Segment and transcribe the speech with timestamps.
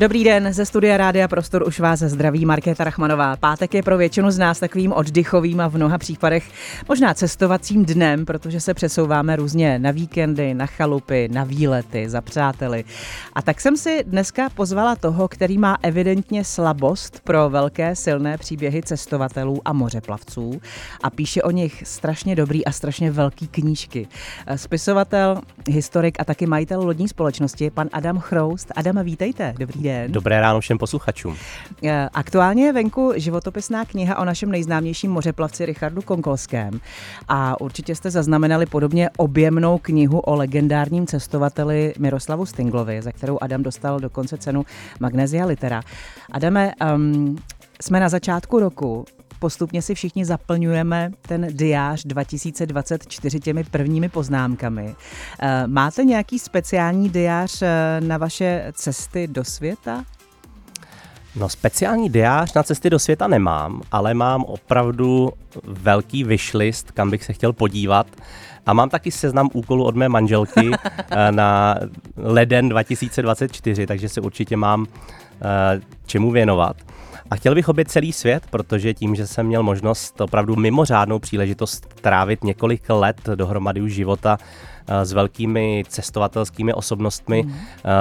[0.00, 3.36] Dobrý den, ze studia Rádia Prostor už vás zdraví Markéta Rachmanová.
[3.36, 6.50] Pátek je pro většinu z nás takovým oddychovým a v mnoha případech
[6.88, 12.84] možná cestovacím dnem, protože se přesouváme různě na víkendy, na chalupy, na výlety, za přáteli.
[13.32, 18.82] A tak jsem si dneska pozvala toho, který má evidentně slabost pro velké silné příběhy
[18.82, 20.60] cestovatelů a mořeplavců
[21.02, 24.08] a píše o nich strašně dobrý a strašně velký knížky.
[24.56, 28.72] Spisovatel, historik a taky majitel lodní společnosti, pan Adam Chroust.
[28.76, 30.12] Adam, vítejte, dobrý den den.
[30.12, 31.36] Dobré ráno všem posluchačům.
[31.84, 36.80] Eh, aktuálně je venku životopisná kniha o našem nejznámějším mořeplavci Richardu Konkolském.
[37.28, 43.62] A určitě jste zaznamenali podobně objemnou knihu o legendárním cestovateli Miroslavu Stinglovi, za kterou Adam
[43.62, 44.64] dostal dokonce cenu
[45.00, 45.82] Magnesia Litera.
[46.32, 47.38] Adame, um,
[47.82, 49.04] jsme na začátku roku
[49.40, 54.94] postupně si všichni zaplňujeme ten diář 2024 těmi prvními poznámkami.
[55.40, 60.04] Eh, máte nějaký speciální diář eh, na vaše cesty do světa?
[61.36, 65.32] No speciální diář na cesty do světa nemám, ale mám opravdu
[65.64, 68.06] velký wishlist, kam bych se chtěl podívat.
[68.66, 70.70] A mám taky seznam úkolů od mé manželky
[71.10, 71.76] eh, na
[72.16, 74.86] leden 2024, takže se určitě mám
[76.06, 76.76] čemu věnovat.
[77.30, 81.86] A chtěl bych obět celý svět, protože tím, že jsem měl možnost opravdu mimořádnou příležitost
[82.00, 84.38] trávit několik let dohromady už života
[84.88, 87.54] eh, s velkými cestovatelskými osobnostmi, mm.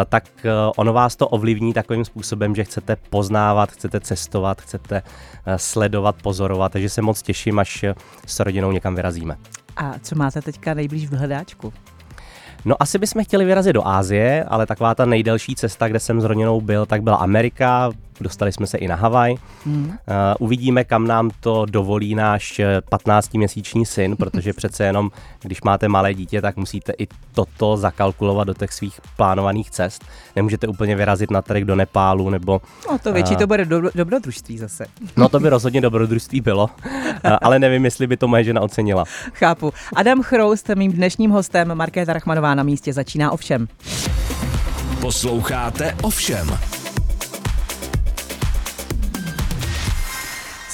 [0.09, 5.01] tak eh, ono vás to ovlivní takovým způsobem, že chcete poznávat, chcete cestovat, chcete
[5.55, 7.85] sledovat, pozorovat, takže se moc těším, až
[8.25, 9.37] s rodinou někam vyrazíme.
[9.77, 11.73] A co máte teďka nejblíž v hledáčku?
[12.65, 16.23] No asi bychom chtěli vyrazit do Ázie, ale taková ta nejdelší cesta, kde jsem s
[16.23, 19.35] rodinou byl, tak byla Amerika, dostali jsme se i na Havaj.
[19.65, 19.85] Mm.
[19.85, 19.93] Uh,
[20.39, 26.41] uvidíme, kam nám to dovolí náš 15-měsíční syn, protože přece jenom, když máte malé dítě,
[26.41, 30.05] tak musíte i toto zakalkulovat do těch svých plánovaných cest.
[30.35, 32.61] Nemůžete úplně vyrazit na trh do Nepálu nebo...
[32.91, 34.85] No to větší uh, to bude do, dobrodružství zase.
[35.17, 39.03] No to by rozhodně dobrodružství bylo, uh, ale nevím, jestli by to moje žena ocenila.
[39.33, 39.73] Chápu.
[39.95, 43.67] Adam Chroust, mým dnešním hostem, Markéta Rachmanová na místě začíná ovšem.
[45.01, 46.78] Posloucháte ovšem.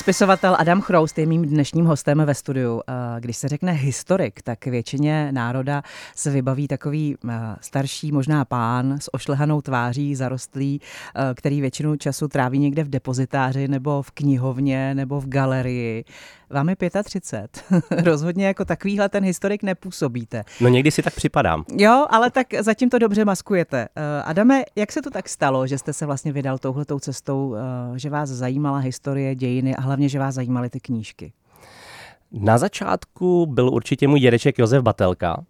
[0.06, 2.82] Spisovatel Adam Chroust je mým dnešním hostem ve studiu.
[3.20, 5.84] Když se řekne historik, tak většině národa
[6.16, 7.16] se vybaví takový
[7.62, 10.82] starší, možná pán s ošlehanou tváří, zarostlý,
[11.34, 16.06] který většinu času tráví někde v depozitáři nebo v knihovně nebo v galerii.
[16.50, 17.64] Vám je 35.
[18.06, 20.44] Rozhodně jako takovýhle ten historik nepůsobíte.
[20.62, 21.66] No někdy si tak připadám.
[21.78, 23.88] Jo, ale tak zatím to dobře maskujete.
[24.24, 27.56] Adame, jak se to tak stalo, že jste se vlastně vydal touhletou cestou,
[27.96, 31.34] že vás zajímala historie, dějiny a hlavně, že vás zajímaly ty knížky?
[32.32, 35.44] Na začátku byl určitě můj dědeček Josef Batelka.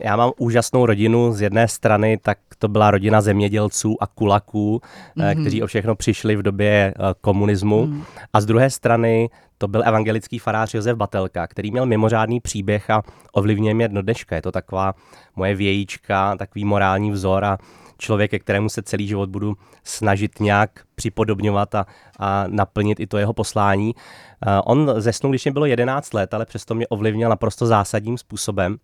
[0.00, 1.32] Já mám úžasnou rodinu.
[1.32, 4.80] Z jedné strany tak to byla rodina zemědělců a kulaků,
[5.16, 5.40] mm-hmm.
[5.40, 7.86] kteří o všechno přišli v době eh, komunismu.
[7.86, 8.02] Mm.
[8.32, 9.30] A z druhé strany
[9.62, 13.02] to byl evangelický farář Josef Batelka, který měl mimořádný příběh a
[13.32, 14.36] ovlivňuje mě do dneška.
[14.36, 14.94] Je to taková
[15.36, 17.58] moje vějíčka, takový morální vzor a
[17.98, 21.86] člověk, ke kterému se celý život budu snažit nějak připodobňovat a,
[22.18, 23.94] a naplnit i to jeho poslání.
[23.94, 28.76] Uh, on zesnul, když mě bylo 11 let, ale přesto mě ovlivnil naprosto zásadním způsobem.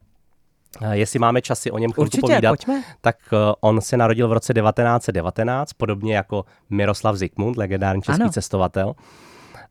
[0.82, 2.82] Uh, jestli máme časy o něm chvilku Určitě, povídat, pojďme.
[3.00, 8.32] tak uh, on se narodil v roce 1919, podobně jako Miroslav Zikmund, legendární český ano.
[8.32, 8.94] cestovatel.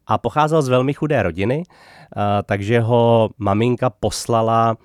[0.07, 1.63] A pocházel z velmi chudé rodiny,
[2.45, 4.77] takže ho maminka poslala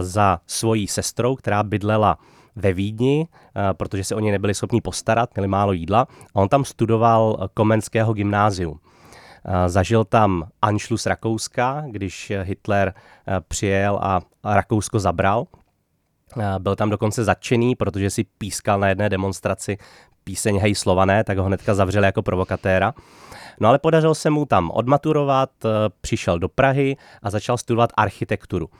[0.00, 2.18] za svojí sestrou, která bydlela
[2.56, 6.06] ve Vídni, eh, protože se o ně nebyli schopni postarat, měli málo jídla.
[6.34, 8.80] A on tam studoval eh, Komenského gymnázium.
[9.44, 12.94] Eh, zažil tam Anschluss Rakouska, když Hitler
[13.48, 15.46] přijel a Rakousko zabral.
[16.58, 19.78] Byl tam dokonce zatčený, protože si pískal na jedné demonstraci
[20.30, 22.94] píseň Hej Slované, tak ho hnedka zavřeli jako provokatéra.
[23.60, 25.50] No ale podařilo se mu tam odmaturovat,
[26.00, 28.70] přišel do Prahy a začal studovat architekturu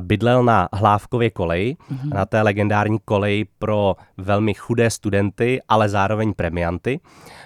[0.00, 2.14] bydlel na Hlávkově koleji, mm-hmm.
[2.14, 7.00] na té legendární koleji pro velmi chudé studenty, ale zároveň premianty.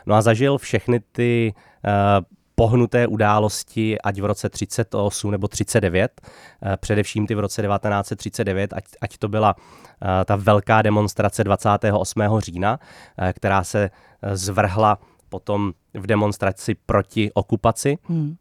[0.06, 2.24] No a zažil všechny ty uh,
[2.58, 8.84] pohnuté události, ať v roce 38 nebo 39, uh, především ty v roce 1939, ať,
[9.00, 12.22] ať to byla uh, ta velká demonstrace 28.
[12.38, 13.90] října, uh, která se
[14.32, 17.98] zvrhla potom v demonstraci proti okupaci.
[18.04, 18.36] Hmm.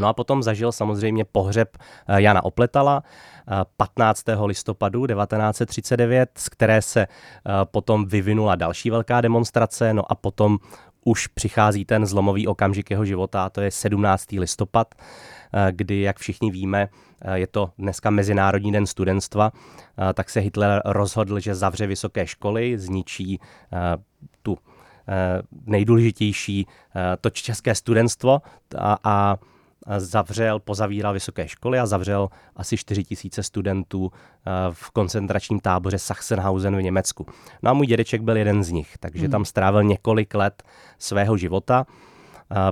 [0.00, 3.02] No a potom zažil samozřejmě pohřeb eh, Jana Opletala
[3.76, 4.28] 15.
[4.28, 7.08] Eh, listopadu 1939, z které se eh,
[7.64, 10.58] potom vyvinula další velká demonstrace, no a potom
[11.04, 14.38] už přichází ten zlomový okamžik jeho života, to je 17.
[14.38, 16.88] listopad, eh, kdy, jak všichni víme,
[17.22, 22.26] eh, je to dneska Mezinárodní den studentstva, eh, tak se Hitler rozhodl, že zavře vysoké
[22.26, 23.40] školy, zničí
[24.42, 24.58] tu
[25.66, 26.66] nejdůležitější
[27.20, 28.42] to české studentstvo
[28.78, 29.36] a, a
[29.98, 36.76] zavřel, pozavíral vysoké školy a zavřel asi 4 tisíce studentů eh, v koncentračním táboře Sachsenhausen
[36.76, 37.26] v Německu.
[37.62, 39.30] No a můj dědeček byl jeden z nich, takže hmm.
[39.30, 40.62] tam strávil několik let
[40.98, 41.86] svého života.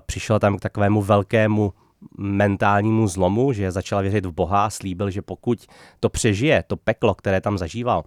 [0.07, 1.73] Přišel tam k takovému velkému
[2.19, 5.67] mentálnímu zlomu, že začal věřit v Boha a slíbil, že pokud
[6.01, 8.05] to přežije, to peklo, které tam zažíval,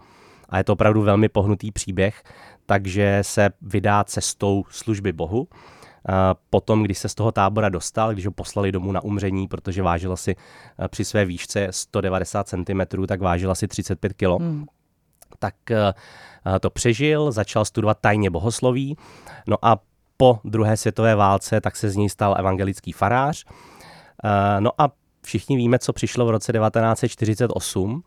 [0.50, 2.24] a je to opravdu velmi pohnutý příběh,
[2.66, 5.48] takže se vydá cestou služby Bohu
[6.50, 10.14] Potom, když se z toho tábora dostal, když ho poslali domů na umření, protože vážil
[10.14, 10.36] asi
[10.80, 14.24] eh, při své výšce 190 cm, tak vážil asi 35 kg.
[14.40, 14.66] Hmm.
[15.40, 15.94] Tak eh,
[16.60, 18.98] to přežil, začal studovat tajně bohosloví,
[19.48, 19.78] no a
[20.18, 23.46] po druhé světové válce tak se z něj stal evangelický farář.
[24.60, 24.90] No a
[25.22, 28.04] všichni víme, co přišlo v roce 1948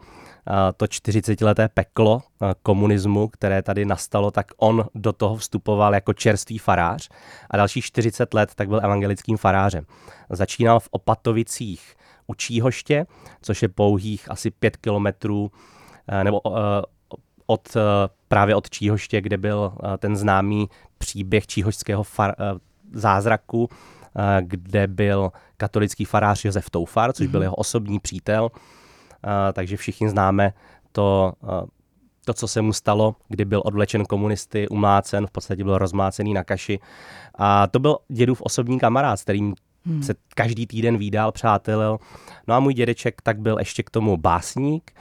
[0.77, 2.23] to 40-leté peklo
[2.63, 7.09] komunismu, které tady nastalo, tak on do toho vstupoval jako čerstvý farář
[7.51, 9.85] a dalších 40 let tak byl evangelickým farářem.
[10.31, 11.95] Začínal v Opatovicích
[12.27, 13.07] u Číhoště,
[13.43, 15.51] což je pouhých asi 5 kilometrů
[16.23, 16.41] nebo
[17.47, 17.77] od,
[18.29, 20.69] právě od Číhoště, kde byl ten známý
[20.99, 22.35] příběh číhošského far,
[22.93, 23.69] zázraku,
[24.41, 27.43] kde byl katolický farář Josef Toufar, což byl mhm.
[27.43, 28.51] jeho osobní přítel
[29.53, 30.53] takže všichni známe
[30.93, 31.33] to,
[32.25, 36.45] to, co se mu stalo, kdy byl odvlečen komunisty, umlácen, v podstatě byl rozmácený na
[36.45, 36.79] kaši.
[37.35, 39.55] A to byl dědův osobní kamarád, s kterým
[39.87, 40.03] hmm.
[40.03, 41.99] se každý týden výdal, přátelil.
[42.49, 44.93] No a můj dědeček tak byl ještě k tomu básník,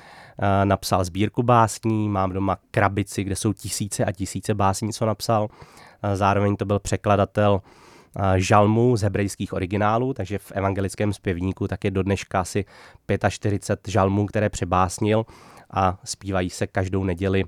[0.63, 5.47] napsal sbírku básní, mám doma krabici, kde jsou tisíce a tisíce básní, co napsal.
[6.13, 7.61] Zároveň to byl překladatel
[8.36, 12.65] žalmů z hebrejských originálů, takže v evangelickém zpěvníku tak je do dneška asi
[13.30, 15.25] 45 žalmů, které přebásnil
[15.74, 17.44] a zpívají se každou neděli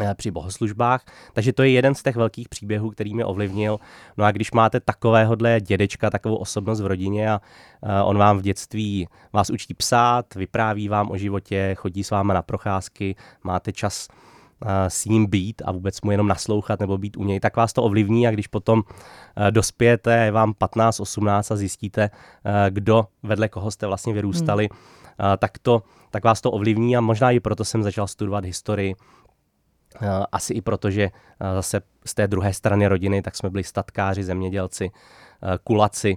[0.00, 1.04] eh, při bohoslužbách.
[1.32, 3.78] Takže to je jeden z těch velkých příběhů, který mě ovlivnil.
[4.16, 7.40] No a když máte takovéhodle dědečka, takovou osobnost v rodině a
[7.82, 12.34] eh, on vám v dětství vás učí psát, vypráví vám o životě, chodí s váma
[12.34, 14.08] na procházky, máte čas
[14.88, 17.82] s ním být a vůbec mu jenom naslouchat nebo být u něj, tak vás to
[17.82, 18.82] ovlivní a když potom
[19.36, 22.02] eh, dospějete, je vám 15, 18 a zjistíte,
[22.44, 25.36] eh, kdo vedle koho jste vlastně vyrůstali, hmm.
[25.38, 28.94] tak, to, tak vás to ovlivní a možná i proto jsem začal studovat historii,
[30.32, 31.10] asi i proto, že
[31.54, 34.90] zase z té druhé strany rodiny, tak jsme byli statkáři, zemědělci,
[35.64, 36.16] kulaci,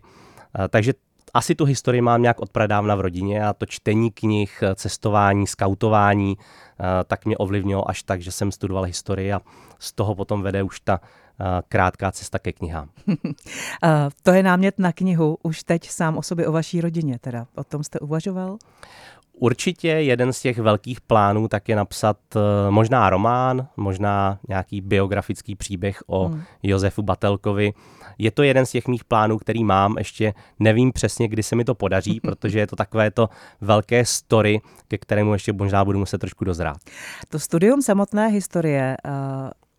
[0.70, 0.94] takže
[1.36, 6.38] asi tu historii mám nějak od pradávna v rodině a to čtení knih, cestování, skautování,
[6.38, 9.42] eh, tak mě ovlivnilo až tak, že jsem studoval historii a
[9.80, 12.90] z toho potom vede už ta eh, krátká cesta ke knihám.
[14.24, 17.48] to je námět na knihu, už teď sám o sobě o vaší rodině teda.
[17.56, 18.58] O tom jste uvažoval?
[19.40, 25.56] Určitě jeden z těch velkých plánů tak je napsat uh, možná román, možná nějaký biografický
[25.56, 26.42] příběh o hmm.
[26.64, 27.74] Josefu Batelkovi.
[28.18, 29.98] Je to jeden z těch mých plánů, který mám.
[29.98, 33.30] Ještě nevím přesně, kdy se mi to podaří, protože je to takové to
[33.62, 36.78] velké story, ke kterému ještě možná budu muset trošku dozrát.
[37.30, 39.12] To studium samotné historie uh...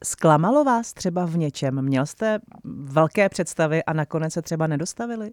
[0.04, 1.82] Zklamalo vás třeba v něčem?
[1.82, 2.38] Měl jste
[2.84, 5.30] velké představy a nakonec se třeba nedostavili?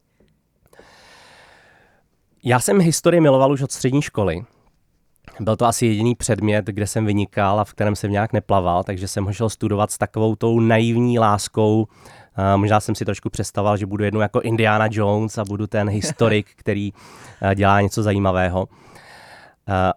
[2.46, 4.46] Já jsem historii miloval už od střední školy.
[5.40, 9.08] Byl to asi jediný předmět, kde jsem vynikal a v kterém jsem nějak neplaval, takže
[9.08, 11.88] jsem ho šel studovat s takovou tou naivní láskou.
[12.56, 16.50] možná jsem si trošku představoval, že budu jednou jako Indiana Jones a budu ten historik,
[16.56, 16.94] který
[17.56, 18.68] dělá něco zajímavého.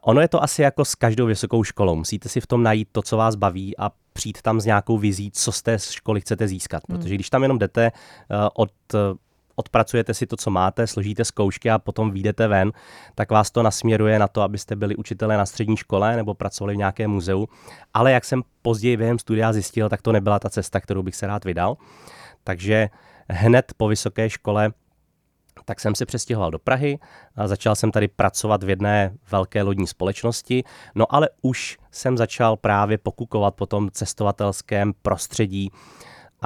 [0.03, 1.97] ono je to asi jako s každou vysokou školou.
[1.97, 5.31] Musíte si v tom najít to, co vás baví a přijít tam s nějakou vizí,
[5.31, 6.83] co z té školy chcete získat.
[6.89, 6.99] Hmm.
[6.99, 7.93] Protože když tam jenom jdete
[8.55, 8.73] od
[9.57, 12.73] odpracujete si to, co máte, složíte zkoušky a potom výjdete ven,
[13.15, 16.79] tak vás to nasměruje na to, abyste byli učitelé na střední škole nebo pracovali v
[16.79, 17.49] nějakém muzeu.
[17.95, 21.27] Ale jak jsem později během studia zjistil, tak to nebyla ta cesta, kterou bych se
[21.27, 21.77] rád vydal.
[22.45, 22.89] Takže
[23.29, 24.73] hned po vysoké škole
[25.65, 26.99] tak jsem se přestěhoval do Prahy
[27.37, 32.57] a začal jsem tady pracovat v jedné velké lodní společnosti, no ale už jsem začal
[32.57, 35.71] právě pokukovat po tom cestovatelském prostředí,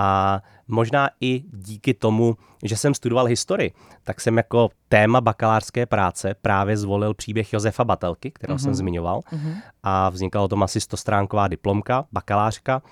[0.01, 3.73] a možná i díky tomu, že jsem studoval historii,
[4.05, 8.63] tak jsem jako téma bakalářské práce právě zvolil příběh Josefa Batelky, kterého uh-huh.
[8.63, 8.77] jsem mhm.
[8.77, 9.21] zmiňoval.
[9.21, 9.55] Uh-huh.
[9.83, 12.83] A vznikla o tom asi 100-stránková diplomka, bakalářka.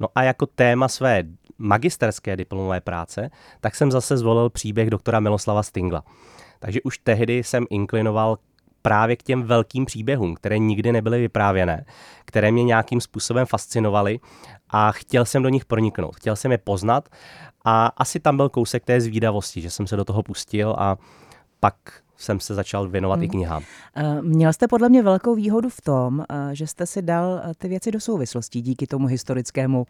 [0.00, 1.22] No a jako téma své
[1.58, 6.02] magisterské diplomové práce, tak jsem zase zvolil příběh doktora Miloslava Stingla.
[6.58, 8.38] Takže už tehdy jsem inklinoval
[8.82, 11.84] právě k těm velkým příběhům, které nikdy nebyly vyprávěné,
[12.24, 14.20] které mě nějakým způsobem fascinovaly
[14.70, 17.08] a chtěl jsem do nich proniknout, chtěl jsem je poznat
[17.64, 20.96] a asi tam byl kousek té zvídavosti, že jsem se do toho pustil a
[21.60, 21.74] pak
[22.18, 23.22] jsem se začal věnovat hmm.
[23.22, 23.62] i knihám.
[23.96, 27.52] Eh, měl jste podle mě velkou výhodu v tom, eh, že jste si dal eh,
[27.58, 29.86] ty věci do souvislostí díky tomu historickému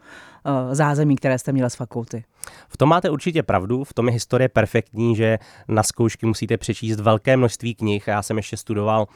[0.71, 2.23] zázemí, které jste měl z fakulty.
[2.67, 6.99] V tom máte určitě pravdu, v tom je historie perfektní, že na zkoušky musíte přečíst
[6.99, 8.07] velké množství knih.
[8.07, 9.07] Já jsem ještě studoval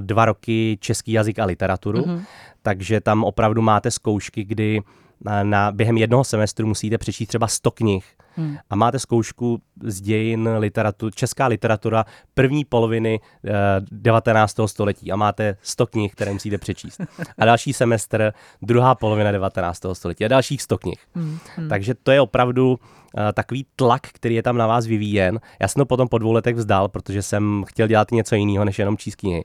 [0.00, 2.24] dva roky český jazyk a literaturu, mm-hmm.
[2.62, 4.80] takže tam opravdu máte zkoušky, kdy
[5.24, 8.04] na, na, během jednoho semestru musíte přečíst třeba 100 knih
[8.36, 8.56] hmm.
[8.70, 13.50] a máte zkoušku z dějin literatur, česká literatura první poloviny eh,
[13.90, 14.56] 19.
[14.66, 17.00] století a máte 100 knih, které musíte přečíst.
[17.38, 19.80] A další semestr druhá polovina 19.
[19.92, 20.98] století a dalších 100 knih.
[21.14, 21.38] Hmm.
[21.56, 21.68] Hmm.
[21.68, 22.78] Takže to je opravdu uh,
[23.34, 25.40] takový tlak, který je tam na vás vyvíjen.
[25.60, 28.78] Já jsem to potom po dvou letech vzdal, protože jsem chtěl dělat něco jiného, než
[28.78, 29.44] jenom číst knihy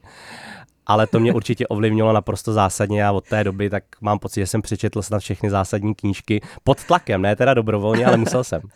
[0.88, 4.48] ale to mě určitě ovlivnilo naprosto zásadně a od té doby tak mám pocit, že
[4.48, 8.62] jsem přečetl snad všechny zásadní knížky pod tlakem, ne teda dobrovolně, ale musel jsem.
[8.64, 8.70] uh,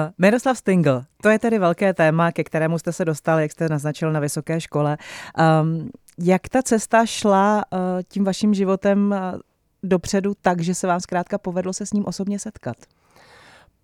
[0.18, 4.12] Miroslav Stingl, to je tedy velké téma, ke kterému jste se dostali, jak jste naznačil
[4.12, 4.96] na vysoké škole.
[5.62, 9.40] Um, jak ta cesta šla uh, tím vaším životem uh,
[9.82, 12.76] dopředu tak, že se vám zkrátka povedlo se s ním osobně setkat?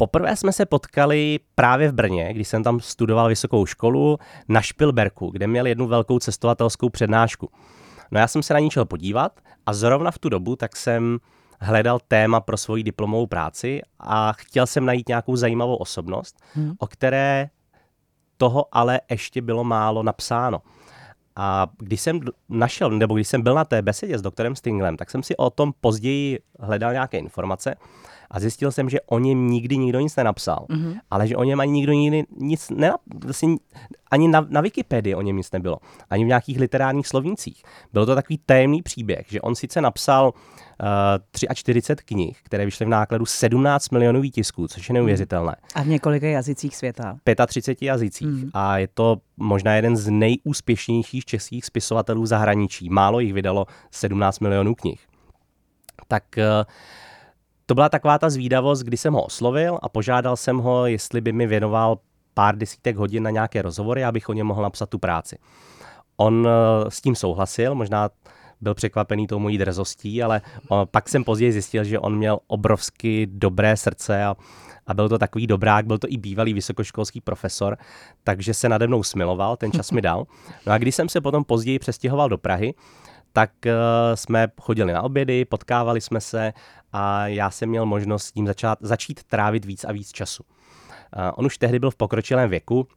[0.01, 5.31] Poprvé jsme se potkali právě v Brně, když jsem tam studoval vysokou školu na Špilberku,
[5.31, 7.51] kde měl jednu velkou cestovatelskou přednášku.
[8.11, 11.19] No já jsem se na ní šel podívat a zrovna v tu dobu tak jsem
[11.61, 16.75] hledal téma pro svoji diplomovou práci a chtěl jsem najít nějakou zajímavou osobnost, hmm.
[16.79, 17.49] o které
[18.37, 20.63] toho ale ještě bylo málo napsáno.
[21.37, 25.11] A když jsem našel, nebo když jsem byl na té besedě s doktorem Stinglem, tak
[25.11, 27.75] jsem si o tom později hledal nějaké informace
[28.31, 31.01] a zjistil jsem, že o něm nikdy nikdo nic nenapsal, mm-hmm.
[31.11, 33.57] ale že o něm ani nikdo nikdy nic nenap, vlastně
[34.11, 35.79] ani na, na Wikipedii o něm nic nebylo,
[36.11, 37.63] ani v nějakých literárních slovnících.
[37.93, 42.89] Byl to takový tajemný příběh, že on sice napsal uh, 43 knih, které vyšly v
[42.89, 45.57] nákladu 17 milionů výtisků, což je neuvěřitelné.
[45.75, 47.17] A v několika jazycích světa.
[47.47, 48.27] 35 jazycích.
[48.27, 48.51] Mm.
[48.55, 52.89] A je to možná jeden z nejúspěšnějších českých spisovatelů zahraničí.
[52.91, 55.01] Málo jich vydalo 17 milionů knih.
[56.09, 56.65] Tak uh,
[57.71, 61.33] to byla taková ta zvídavost, kdy jsem ho oslovil a požádal jsem ho, jestli by
[61.33, 61.99] mi věnoval
[62.35, 65.39] pár desítek hodin na nějaké rozhovory, abych o něm mohl napsat tu práci.
[66.17, 68.11] On eh, s tím souhlasil, možná
[68.61, 73.27] byl překvapený tou mojí drzostí, ale eh, pak jsem později zjistil, že on měl obrovsky
[73.31, 74.37] dobré srdce a,
[74.87, 77.77] a byl to takový dobrák, byl to i bývalý vysokoškolský profesor,
[78.25, 80.27] takže se nade mnou smiloval, ten čas mi dal.
[80.67, 82.75] No a když jsem se potom později přestěhoval do Prahy,
[83.33, 83.73] tak uh,
[84.15, 86.53] jsme chodili na obědy, potkávali jsme se
[86.93, 90.43] a já jsem měl možnost s ním začát, začít trávit víc a víc času.
[90.43, 92.89] Uh, on už tehdy byl v pokročilém věku,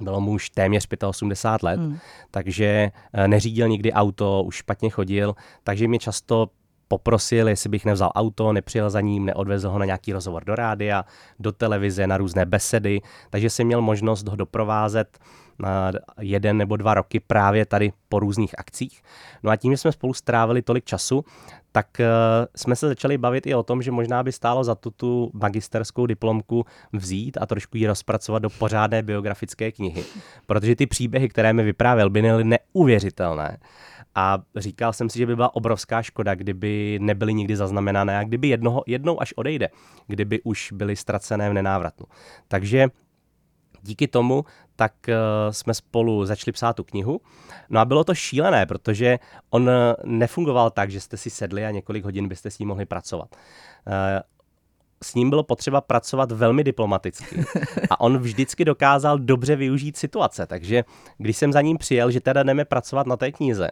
[0.00, 1.98] bylo mu už téměř 85 let, hmm.
[2.30, 6.50] takže uh, neřídil nikdy auto, už špatně chodil, takže mě často
[6.88, 11.04] poprosil, jestli bych nevzal auto, nepřijel za ním, neodvezl ho na nějaký rozhovor do rádia,
[11.38, 13.00] do televize, na různé besedy,
[13.30, 15.18] takže jsem měl možnost ho doprovázet
[15.58, 19.02] na jeden nebo dva roky právě tady po různých akcích.
[19.42, 21.24] No a tím, že jsme spolu strávili tolik času,
[21.72, 22.06] tak uh,
[22.56, 26.06] jsme se začali bavit i o tom, že možná by stálo za tu, tu magisterskou
[26.06, 30.04] diplomku vzít a trošku ji rozpracovat do pořádné biografické knihy.
[30.46, 33.58] Protože ty příběhy, které mi vyprávěl, by byly neuvěřitelné.
[34.16, 38.48] A říkal jsem si, že by byla obrovská škoda, kdyby nebyly nikdy zaznamenané a kdyby
[38.48, 39.68] jednoho, jednou až odejde,
[40.06, 42.06] kdyby už byly ztracené v nenávratnu.
[42.48, 42.88] Takže
[43.82, 44.44] díky tomu
[44.76, 45.14] tak uh,
[45.52, 47.20] jsme spolu začali psát tu knihu.
[47.70, 49.18] No a bylo to šílené, protože
[49.50, 49.70] on
[50.04, 53.36] nefungoval tak, že jste si sedli a několik hodin byste s ním mohli pracovat.
[53.86, 53.92] Uh,
[55.02, 57.44] s ním bylo potřeba pracovat velmi diplomaticky.
[57.90, 60.46] A on vždycky dokázal dobře využít situace.
[60.46, 60.84] Takže
[61.18, 63.70] když jsem za ním přijel, že teda jdeme pracovat na té knize,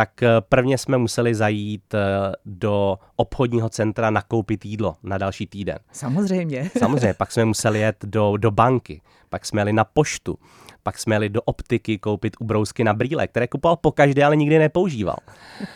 [0.00, 1.98] tak eh, prvně jsme museli zajít eh,
[2.44, 5.78] do obchodního centra nakoupit jídlo na další týden.
[5.92, 6.70] Samozřejmě.
[6.78, 10.38] Samozřejmě, pak jsme museli jet do, do banky, pak jsme jeli na poštu,
[10.82, 14.58] pak jsme jeli do optiky koupit ubrousky na brýle, které kupoval po každé, ale nikdy
[14.58, 15.16] nepoužíval.
[15.60, 15.66] Eh,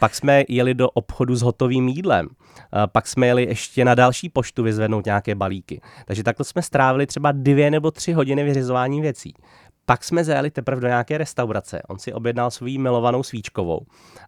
[0.00, 2.28] pak jsme jeli do obchodu s hotovým jídlem.
[2.92, 5.80] Pak jsme jeli ještě na další poštu vyzvednout nějaké balíky.
[6.06, 9.34] Takže takhle jsme strávili třeba dvě nebo tři hodiny vyřizování věcí.
[9.86, 11.82] Pak jsme zajeli teprve do nějaké restaurace.
[11.88, 13.80] On si objednal svou milovanou svíčkovou.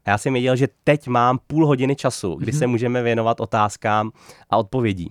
[0.04, 2.70] A já jsem věděl, že teď mám půl hodiny času, kdy se mhm.
[2.70, 4.10] můžeme věnovat otázkám
[4.50, 5.08] a odpovědím.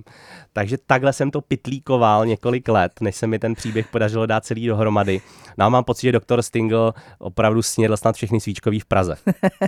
[0.53, 4.67] Takže takhle jsem to pitlíkoval několik let, než se mi ten příběh podařilo dát celý
[4.67, 5.21] dohromady.
[5.57, 9.15] No a mám pocit, že doktor Stingl opravdu snědl snad všechny svíčkový v Praze.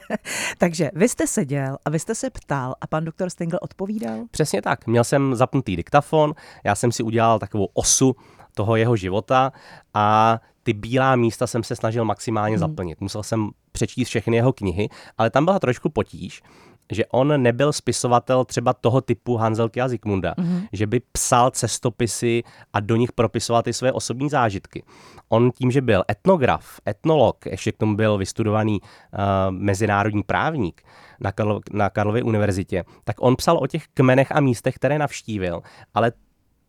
[0.58, 4.20] Takže vy jste seděl a vy jste se ptal a pan doktor Stingl odpovídal?
[4.32, 4.88] Přesně tak.
[4.88, 8.15] Měl jsem zapnutý diktafon, já jsem si udělal takovou osu
[8.55, 9.51] toho jeho života
[9.93, 12.59] a ty bílá místa jsem se snažil maximálně Mhm.
[12.59, 13.01] zaplnit.
[13.01, 16.41] Musel jsem přečíst všechny jeho knihy, ale tam byla trošku potíž,
[16.91, 20.67] že on nebyl spisovatel třeba toho typu Hanzelky a Zikmunda, mm-hmm.
[20.74, 22.43] že by psal cestopisy
[22.74, 24.83] a do nich propisoval ty své osobní zážitky.
[25.29, 28.88] On tím, že byl etnograf, etnolog, ještě k tomu byl vystudovaný uh,
[29.50, 30.81] mezinárodní právník
[31.19, 35.62] na, Karlo, na Karlově univerzitě, tak on psal o těch kmenech a místech, které navštívil,
[35.93, 36.12] ale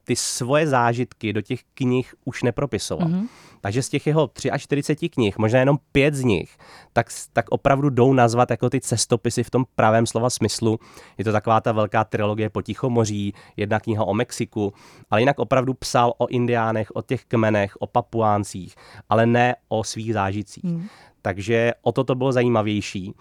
[0.07, 3.09] ty svoje zážitky do těch knih už nepropisoval.
[3.09, 3.29] Mm-hmm.
[3.61, 6.59] Takže z těch jeho 43 knih, možná jenom pět z nich,
[6.93, 10.79] tak, tak opravdu jdou nazvat jako ty cestopisy v tom pravém slova smyslu.
[11.19, 14.73] Je to taková ta velká trilogie po Tichomoří, jedna kniha o Mexiku,
[15.11, 18.75] ale jinak opravdu psal o indiánech, o těch kmenech, o papuáncích,
[19.09, 20.65] ale ne o svých zážitcích.
[20.65, 20.87] Mm.
[21.23, 23.15] Takže o to to bylo zajímavější,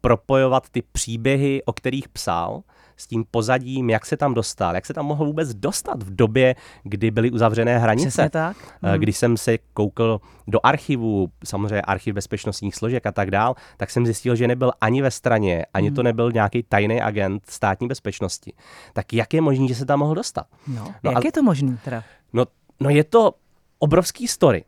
[0.00, 2.62] propojovat ty příběhy, o kterých psal,
[3.02, 6.54] s tím pozadím, jak se tam dostal, jak se tam mohl vůbec dostat v době,
[6.82, 8.08] kdy byly uzavřené hranice.
[8.08, 8.56] Přesně tak.
[8.82, 8.92] Mm.
[8.98, 14.06] Když jsem se koukal do archivu, samozřejmě archiv bezpečnostních složek a tak dál, tak jsem
[14.06, 15.96] zjistil, že nebyl ani ve straně, ani mm.
[15.96, 18.52] to nebyl nějaký tajný agent státní bezpečnosti.
[18.92, 20.46] Tak jak je možné, že se tam mohl dostat?
[20.68, 22.04] No, no jak a, je to možné teda?
[22.32, 22.44] No,
[22.80, 23.34] no je to
[23.78, 24.64] obrovský story.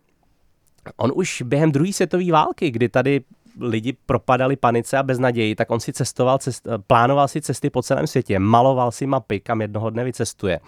[0.96, 3.20] On už během druhé světové války, kdy tady
[3.60, 8.06] lidi propadali panice a beznaději, tak on si cestoval, cest, plánoval si cesty po celém
[8.06, 10.60] světě, maloval si mapy, kam jednoho dne vycestuje.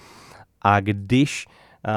[0.62, 1.92] A když uh,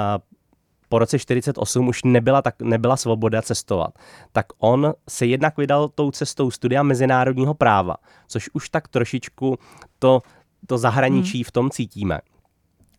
[0.89, 4.00] po roce 48 už nebyla, tak, nebyla svoboda cestovat,
[4.31, 7.96] tak on se jednak vydal tou cestou studia mezinárodního práva,
[8.27, 9.60] což už tak trošičku
[10.00, 10.22] to,
[10.67, 11.43] to zahraničí hmm.
[11.43, 12.19] v tom cítíme.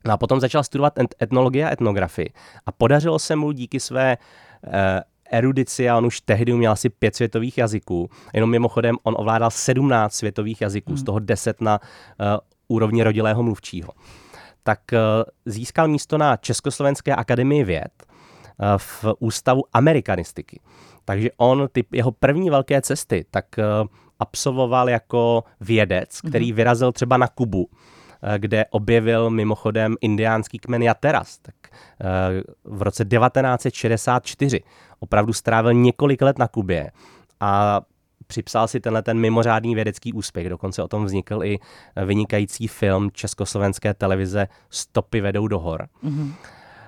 [0.07, 2.31] No a potom začal studovat etnologii a etnografii.
[2.67, 4.17] A podařilo se mu díky své
[4.67, 4.73] uh,
[5.31, 8.11] erudici a on už tehdy uměl asi pět světových jazyků.
[8.35, 10.99] Jenom mimochodem on ovládal 17 světových jazyků, hmm.
[10.99, 12.27] z toho 10 na uh,
[12.69, 13.93] úrovni rodilého mluvčího.
[14.63, 14.99] Tak uh,
[15.47, 20.61] získal místo na Československé akademii věd uh, v ústavu amerikanistiky.
[21.05, 26.57] Takže on ty jeho první velké cesty tak uh, absolvoval jako vědec, který hmm.
[26.57, 27.69] vyrazil třeba na Kubu
[28.39, 31.39] kde objevil mimochodem indiánský kmen Jateras.
[31.39, 31.55] Tak
[32.65, 34.61] v roce 1964
[34.99, 36.91] opravdu strávil několik let na Kubě
[37.41, 37.81] a
[38.27, 40.49] připsal si tenhle ten mimořádný vědecký úspěch.
[40.49, 41.59] Dokonce o tom vznikl i
[42.07, 45.89] vynikající film československé televize Stopy vedou do hor.
[46.05, 46.33] Mm-hmm.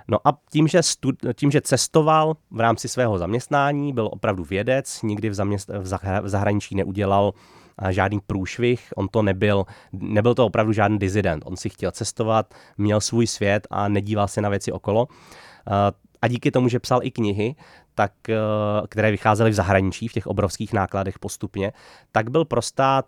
[0.09, 5.03] No a tím že, stud, tím, že cestoval v rámci svého zaměstnání, byl opravdu vědec,
[5.03, 7.33] nikdy v, zaměst, v, zahra, v zahraničí neudělal
[7.91, 13.01] žádný průšvih, on to nebyl, nebyl to opravdu žádný dizident, on si chtěl cestovat, měl
[13.01, 15.09] svůj svět a nedíval se na věci okolo.
[16.23, 17.55] A díky tomu, že psal i knihy,
[17.95, 18.13] tak,
[18.89, 21.73] které vycházely v zahraničí, v těch obrovských nákladech postupně,
[22.13, 23.07] tak byl pro stát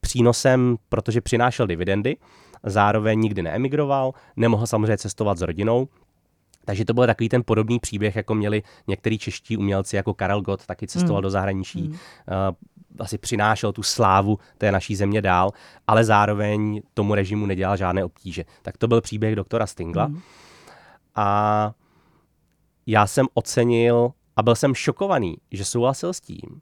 [0.00, 2.16] přínosem, protože přinášel dividendy,
[2.62, 5.88] zároveň nikdy neemigroval, nemohl samozřejmě cestovat s rodinou,
[6.64, 10.66] takže to byl takový ten podobný příběh, jako měli některý čeští umělci, jako Karel Gott,
[10.66, 11.22] taky cestoval mm.
[11.22, 11.96] do zahraničí, mm.
[12.98, 15.50] Asi přinášel tu slávu té naší země dál,
[15.86, 18.44] ale zároveň tomu režimu nedělal žádné obtíže.
[18.62, 20.06] Tak to byl příběh doktora Stingla.
[20.06, 20.20] Mm.
[21.14, 21.72] A
[22.86, 26.60] já jsem ocenil a byl jsem šokovaný, že souhlasil s tím,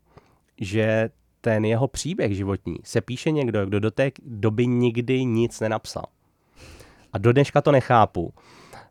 [0.61, 6.05] že ten jeho příběh životní se píše někdo, kdo do té doby nikdy nic nenapsal.
[7.13, 8.35] A do dneška to nechápu,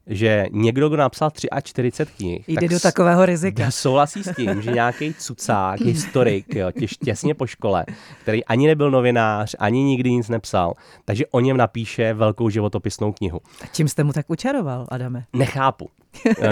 [0.10, 1.32] že někdo, kdo napsal
[1.64, 3.72] 43 knih, jde tak do takového rizika.
[3.72, 7.86] Souhlasí s tím, že nějaký cucák, historik, jo, těž, těsně po škole,
[8.22, 10.74] který ani nebyl novinář, ani nikdy nic nepsal,
[11.06, 13.40] takže o něm napíše velkou životopisnou knihu.
[13.62, 15.26] A čím jste mu tak učaroval, Adame?
[15.34, 15.90] Nechápu.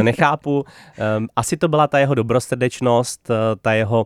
[0.02, 0.66] Nechápu.
[1.36, 3.30] Asi to byla ta jeho dobrosrdečnost,
[3.62, 4.06] ta jeho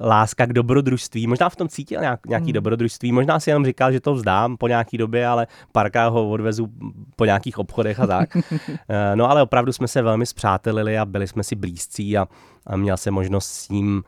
[0.00, 1.26] láska k dobrodružství.
[1.26, 2.52] Možná v tom cítil nějak, nějaký hmm.
[2.52, 6.68] dobrodružství, možná si jenom říkal, že to vzdám po nějaký době, ale parka ho odvezu
[7.16, 8.36] po nějakých obchodech a tak.
[8.36, 8.42] uh,
[9.14, 12.26] no ale opravdu jsme se velmi zpřátelili a byli jsme si blízcí a,
[12.66, 14.02] a měl jsem možnost s ním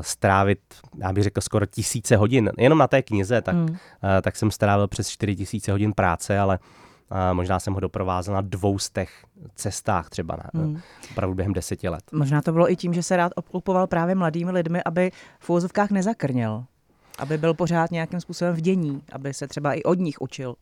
[0.00, 0.58] strávit,
[0.98, 2.50] já bych řekl, skoro tisíce hodin.
[2.58, 3.76] Jenom na té knize, tak, hmm.
[4.22, 6.58] tak jsem strávil přes čtyři tisíce hodin práce, ale
[7.10, 10.80] a možná jsem ho doprovázel na dvoustech cestách třeba na, hmm.
[11.10, 12.02] opravdu během deseti let.
[12.12, 15.90] Možná to bylo i tím, že se rád obklupoval právě mladými lidmi, aby v úvozovkách
[15.90, 16.64] nezakrněl.
[17.18, 20.54] Aby byl pořád nějakým způsobem v dění, aby se třeba i od nich učil.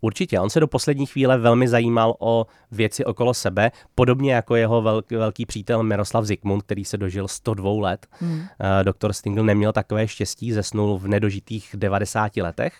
[0.00, 4.82] Určitě, on se do poslední chvíle velmi zajímal o věci okolo sebe, podobně jako jeho
[4.82, 8.06] velký, velký přítel Miroslav Zikmund, který se dožil 102 let.
[8.10, 8.38] Hmm.
[8.38, 8.46] Uh,
[8.82, 12.74] doktor Stingl neměl takové štěstí, zesnul v nedožitých 90 letech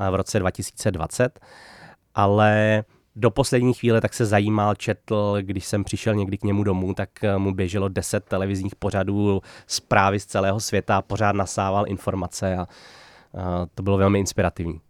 [0.00, 1.40] uh, v roce 2020
[2.14, 2.84] ale
[3.16, 7.08] do poslední chvíle tak se zajímal, četl, když jsem přišel někdy k němu domů, tak
[7.38, 12.66] mu běželo deset televizních pořadů, zprávy z celého světa, pořád nasával informace a, a
[13.74, 14.80] to bylo velmi inspirativní.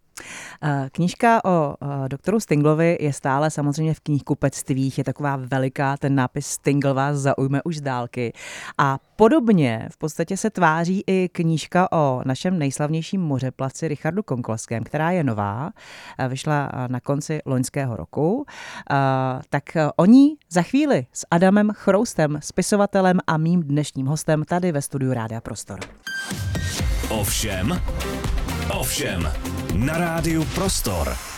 [0.91, 1.75] Knížka o
[2.07, 7.61] doktoru Stinglovi je stále samozřejmě v knihkupectvích, je taková veliká, ten nápis Stingl vás zaujme
[7.63, 8.33] už z dálky.
[8.77, 15.11] A podobně v podstatě se tváří i knížka o našem nejslavnějším mořeplaci Richardu Konkolském, která
[15.11, 15.71] je nová,
[16.27, 18.45] vyšla na konci loňského roku.
[19.49, 19.63] Tak
[19.95, 25.13] o ní za chvíli s Adamem Chroustem, spisovatelem a mým dnešním hostem tady ve studiu
[25.13, 25.79] Rádia Prostor.
[27.09, 27.81] Ovšem,
[28.69, 29.31] ovšem,
[29.73, 31.34] na rádiu Prostor.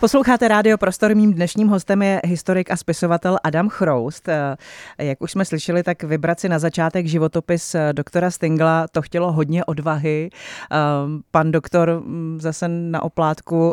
[0.00, 4.28] Posloucháte Rádio Prostor, mým dnešním hostem je historik a spisovatel Adam Chroust.
[4.28, 4.56] Eh,
[4.98, 9.32] jak už jsme slyšeli, tak vybrat si na začátek životopis eh, doktora Stingla, to chtělo
[9.32, 10.30] hodně odvahy.
[10.72, 10.76] Eh,
[11.30, 13.72] pan doktor mm, zase na oplátku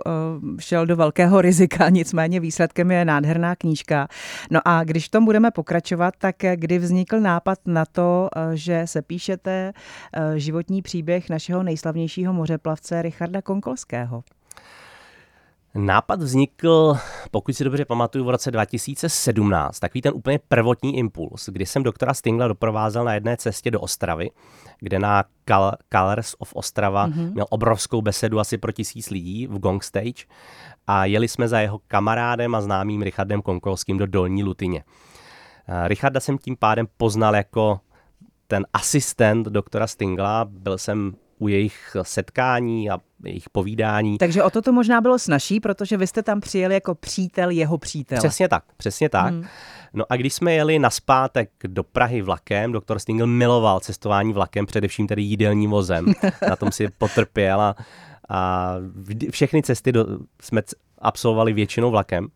[0.59, 4.07] šel do velkého rizika, nicméně výsledkem je nádherná knížka.
[4.51, 9.01] No a když v tom budeme pokračovat, tak kdy vznikl nápad na to, že se
[9.01, 9.73] píšete
[10.35, 14.23] životní příběh našeho nejslavnějšího mořeplavce Richarda Konkolského?
[15.75, 16.97] Nápad vznikl,
[17.31, 19.79] pokud si dobře pamatuju, v roce 2017.
[19.79, 24.31] Takový ten úplně prvotní impuls, kdy jsem doktora Stingla doprovázel na jedné cestě do Ostravy,
[24.79, 25.23] kde na
[25.93, 27.33] Colors of Ostrava mm-hmm.
[27.33, 30.25] měl obrovskou besedu asi pro tisíc lidí v Gong Stage
[30.87, 34.83] a jeli jsme za jeho kamarádem a známým Richardem Konkolským do Dolní Lutyně.
[35.85, 37.79] Richarda jsem tím pádem poznal jako
[38.47, 44.17] ten asistent doktora Stingla, byl jsem u jejich setkání a jejich povídání.
[44.17, 47.77] Takže o to to možná bylo snažší, protože vy jste tam přijeli jako přítel jeho
[47.77, 48.17] přítel.
[48.17, 49.33] Přesně tak, přesně tak.
[49.33, 49.45] Hmm.
[49.93, 55.07] No a když jsme jeli naspátek do Prahy vlakem, doktor Stingl miloval cestování vlakem, především
[55.07, 56.05] tedy jídelním vozem.
[56.49, 57.75] Na tom si potrpěl a,
[58.29, 58.73] a
[59.31, 60.05] všechny cesty do,
[60.41, 60.61] jsme
[60.99, 62.27] absolvovali většinou vlakem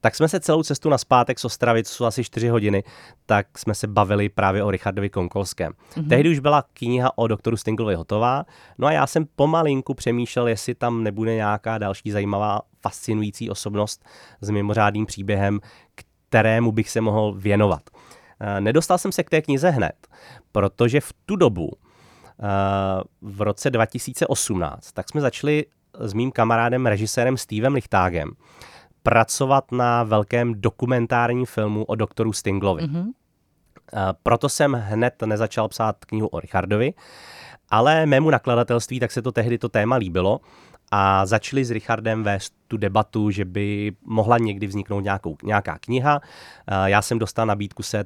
[0.00, 2.84] tak jsme se celou cestu na zpátek z Ostravy, co jsou asi 4 hodiny,
[3.26, 5.72] tak jsme se bavili právě o Richardovi Konkolském.
[5.72, 6.08] Mm-hmm.
[6.08, 8.44] Tehdy už byla kniha o doktoru Stinglovi hotová,
[8.78, 14.04] no a já jsem pomalinku přemýšlel, jestli tam nebude nějaká další zajímavá, fascinující osobnost
[14.40, 15.60] s mimořádným příběhem,
[16.28, 17.82] kterému bych se mohl věnovat.
[18.40, 20.06] Eh, nedostal jsem se k té knize hned,
[20.52, 25.64] protože v tu dobu, eh, v roce 2018, tak jsme začali
[26.00, 28.30] s mým kamarádem, režisérem Stevem Lichtágem,
[29.10, 32.82] pracovat na velkém dokumentárním filmu o doktoru Stinglovi.
[32.82, 33.12] Mm-hmm.
[34.22, 36.94] Proto jsem hned nezačal psát knihu o Richardovi,
[37.70, 40.40] ale mému nakladatelství tak se to tehdy to téma líbilo
[40.90, 46.20] a začali s Richardem vést tu debatu, že by mohla někdy vzniknout nějakou, nějaká kniha.
[46.84, 48.04] Já jsem dostal nabídku se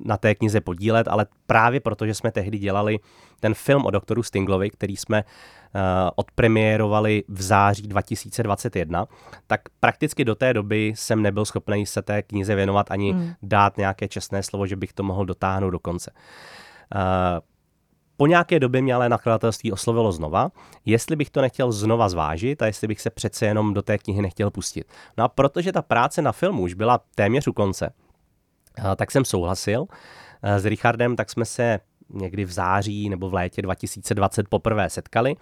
[0.00, 2.98] na té knize podílet, ale právě protože jsme tehdy dělali
[3.40, 5.80] ten film o doktoru Stinglovi, který jsme uh,
[6.16, 9.06] odpremiérovali v září 2021,
[9.46, 13.32] tak prakticky do té doby jsem nebyl schopný se té knize věnovat ani hmm.
[13.42, 16.10] dát nějaké čestné slovo, že bych to mohl dotáhnout do konce.
[16.94, 17.00] Uh,
[18.18, 20.50] po nějaké době mě ale nakladatelství oslovilo znova,
[20.84, 24.22] jestli bych to nechtěl znova zvážit a jestli bych se přece jenom do té knihy
[24.22, 24.86] nechtěl pustit.
[25.18, 27.92] No a protože ta práce na filmu už byla téměř u konce,
[28.96, 29.86] tak jsem souhlasil
[30.42, 35.36] s Richardem, tak jsme se někdy v září nebo v létě 2020 poprvé setkali.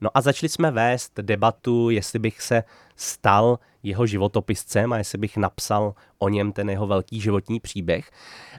[0.00, 2.64] No a začali jsme vést debatu, jestli bych se
[2.96, 8.10] stal jeho životopiscem a jestli bych napsal o něm ten jeho velký životní příběh.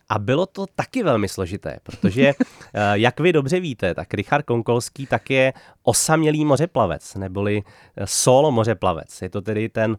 [0.09, 2.27] A bylo to taky velmi složité, protože,
[2.73, 7.63] eh, jak vy dobře víte, tak Richard Konkolský tak je osamělý mořeplavec, neboli
[7.97, 9.21] eh, solo mořeplavec.
[9.21, 9.97] Je to tedy ten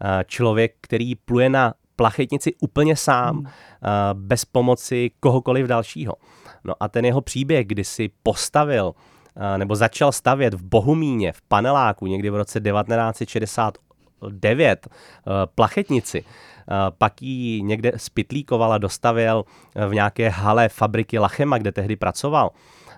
[0.00, 3.46] eh, člověk, který pluje na plachetnici úplně sám, hmm.
[4.12, 6.14] bez pomoci kohokoliv dalšího.
[6.64, 8.94] No a ten jeho příběh, kdy si postavil
[9.56, 14.88] nebo začal stavět v Bohumíně, v paneláku někdy v roce 1969
[15.54, 16.24] plachetnici,
[16.98, 19.44] pak ji někde spitlíkoval a dostavil
[19.88, 22.50] v nějaké hale fabriky Lachema, kde tehdy pracoval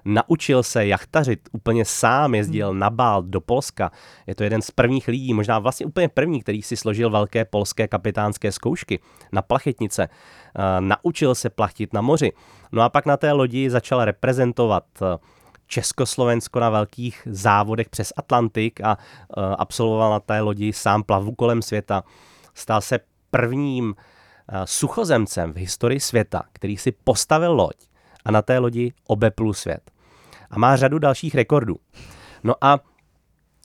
[0.05, 2.79] naučil se jachtařit úplně sám, jezdil hmm.
[2.79, 3.91] na bál do Polska.
[4.27, 7.89] Je to jeden z prvních lidí, možná vlastně úplně první, který si složil velké polské
[7.89, 9.01] kapitánské zkoušky
[9.33, 10.09] na plachetnice.
[10.81, 12.33] Naučil se plachtit na moři.
[12.73, 15.19] No a pak na té lodi začal reprezentovat eh,
[15.67, 21.63] Československo na velkých závodech přes Atlantik a eh, absolvoval na té lodi sám plavu kolem
[21.63, 22.05] světa.
[22.55, 22.99] Stal se
[23.31, 23.95] prvním
[24.49, 27.88] eh, suchozemcem v historii světa, který si postavil loď
[28.29, 29.91] a na té lodi obeplul svět.
[30.51, 31.77] A má řadu dalších rekordů.
[32.45, 32.79] No a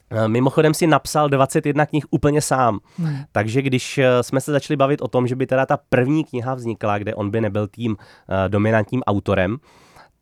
[0.10, 2.80] e, Mimochodem si napsal 21 knih úplně sám.
[2.98, 3.18] Hmm.
[3.32, 6.54] Takže když e, jsme se začali bavit o tom, že by teda ta první kniha
[6.54, 9.58] vznikla, kde on by nebyl tím e, dominantním autorem,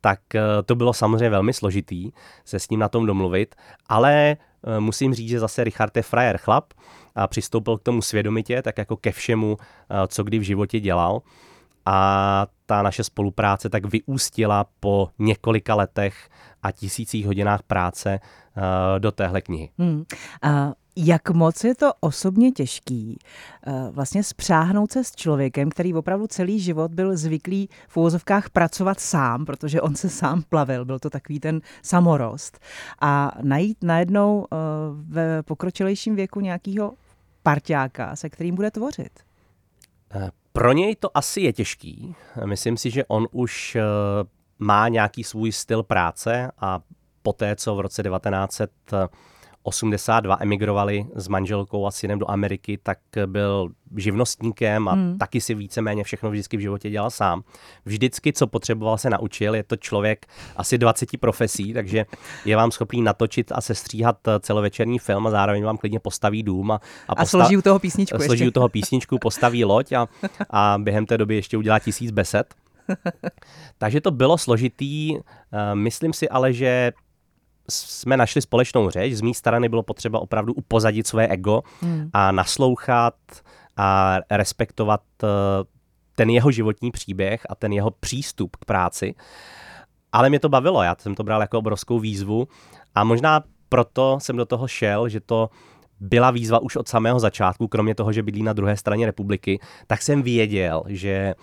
[0.00, 0.20] tak
[0.66, 2.10] to bylo samozřejmě velmi složitý
[2.44, 3.54] se s ním na tom domluvit,
[3.86, 4.36] ale
[4.78, 6.72] musím říct, že zase Richard je frajer chlap
[7.14, 9.56] a přistoupil k tomu svědomitě, tak jako ke všemu,
[10.08, 11.22] co kdy v životě dělal
[11.86, 16.28] a ta naše spolupráce tak vyústila po několika letech
[16.62, 18.62] a tisících hodinách práce uh,
[18.98, 19.70] do téhle knihy.
[19.78, 20.04] Hmm.
[20.44, 23.18] Uh, Jak moc je to osobně těžký
[23.66, 29.00] eh, vlastně spřáhnout se s člověkem, který opravdu celý život byl zvyklý v úvozovkách pracovat
[29.00, 32.60] sám, protože on se sám plavil, byl to takový ten samorost.
[33.00, 34.56] A najít najednou eh,
[34.92, 36.92] v pokročilejším věku nějakého
[37.42, 39.20] parťáka, se kterým bude tvořit.
[40.52, 42.14] Eh, pro něj to asi je těžký.
[42.44, 43.76] Myslím si, že on už
[44.58, 46.80] má nějaký svůj styl práce a
[47.22, 48.70] poté, co v roce 1900
[49.62, 55.18] 82 emigrovali s manželkou a synem do Ameriky, tak byl živnostníkem a hmm.
[55.18, 57.42] taky si víceméně všechno vždycky v životě dělal sám.
[57.84, 59.54] Vždycky, co potřeboval, se naučil.
[59.54, 62.06] Je to člověk asi 20 profesí, takže
[62.44, 66.70] je vám schopný natočit a sestříhat celovečerní film a zároveň vám klidně postaví dům.
[66.70, 67.18] A, a, postav...
[67.18, 68.18] a složí u toho písničku.
[68.18, 70.08] Složí u toho písničku, postaví loď a,
[70.50, 72.54] a během té doby ještě udělá tisíc besed.
[73.78, 75.16] Takže to bylo složitý.
[75.16, 76.92] Eh, myslím si ale, že
[77.70, 79.12] jsme našli společnou řeč.
[79.12, 82.10] Z mé strany bylo potřeba opravdu upozadit své ego hmm.
[82.12, 83.14] a naslouchat
[83.76, 85.26] a respektovat eh,
[86.14, 89.14] ten jeho životní příběh a ten jeho přístup k práci.
[90.12, 92.48] Ale mě to bavilo, já jsem to bral jako obrovskou výzvu
[92.94, 95.50] a možná proto jsem do toho šel, že to
[96.00, 100.02] byla výzva už od samého začátku, kromě toho, že bydlí na druhé straně republiky, tak
[100.02, 101.34] jsem věděl, že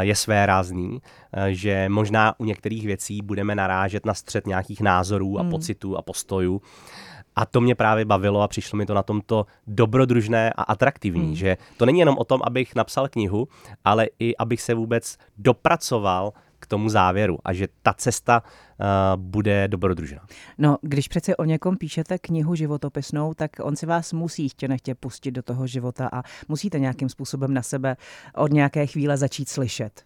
[0.00, 5.38] je své rázný, eh, že možná u některých věcí budeme narážet na střed nějakých názorů
[5.38, 5.50] a hmm.
[5.50, 6.62] pocitů a postojů.
[7.36, 11.34] A to mě právě bavilo a přišlo mi to na tomto dobrodružné a atraktivní, hmm.
[11.34, 13.48] že to není jenom o tom, abych napsal knihu,
[13.84, 18.86] ale i abych se vůbec dopracoval k tomu závěru a že ta cesta uh,
[19.22, 20.20] bude dobrodružná.
[20.58, 24.94] No, když přece o někom píšete knihu životopisnou, tak on si vás musí chtě nechtě
[24.94, 27.96] pustit do toho života a musíte nějakým způsobem na sebe
[28.34, 30.02] od nějaké chvíle začít slyšet.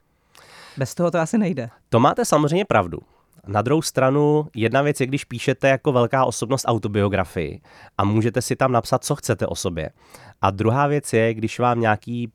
[0.76, 1.70] Bez toho to asi nejde.
[1.88, 2.98] To máte samozřejmě pravdu.
[3.46, 7.60] Na druhou stranu, jedna věc je, když píšete jako velká osobnost autobiografii
[7.98, 9.90] a můžete si tam napsat, co chcete o sobě.
[10.42, 12.32] A druhá věc je, když vám nějaký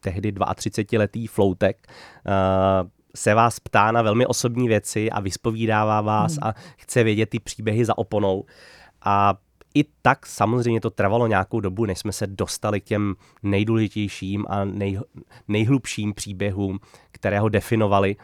[0.00, 6.42] tehdy 32-letý floutek uh, se vás ptá na velmi osobní věci a vyspovídává vás hmm.
[6.42, 8.44] a chce vědět ty příběhy za oponou.
[9.04, 9.34] A
[9.74, 14.64] i tak samozřejmě to trvalo nějakou dobu, než jsme se dostali k těm nejdůležitějším a
[14.64, 15.00] nej,
[15.48, 16.78] nejhlubším příběhům,
[17.10, 18.16] které ho definovali.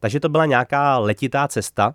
[0.00, 1.94] Takže to byla nějaká letitá cesta,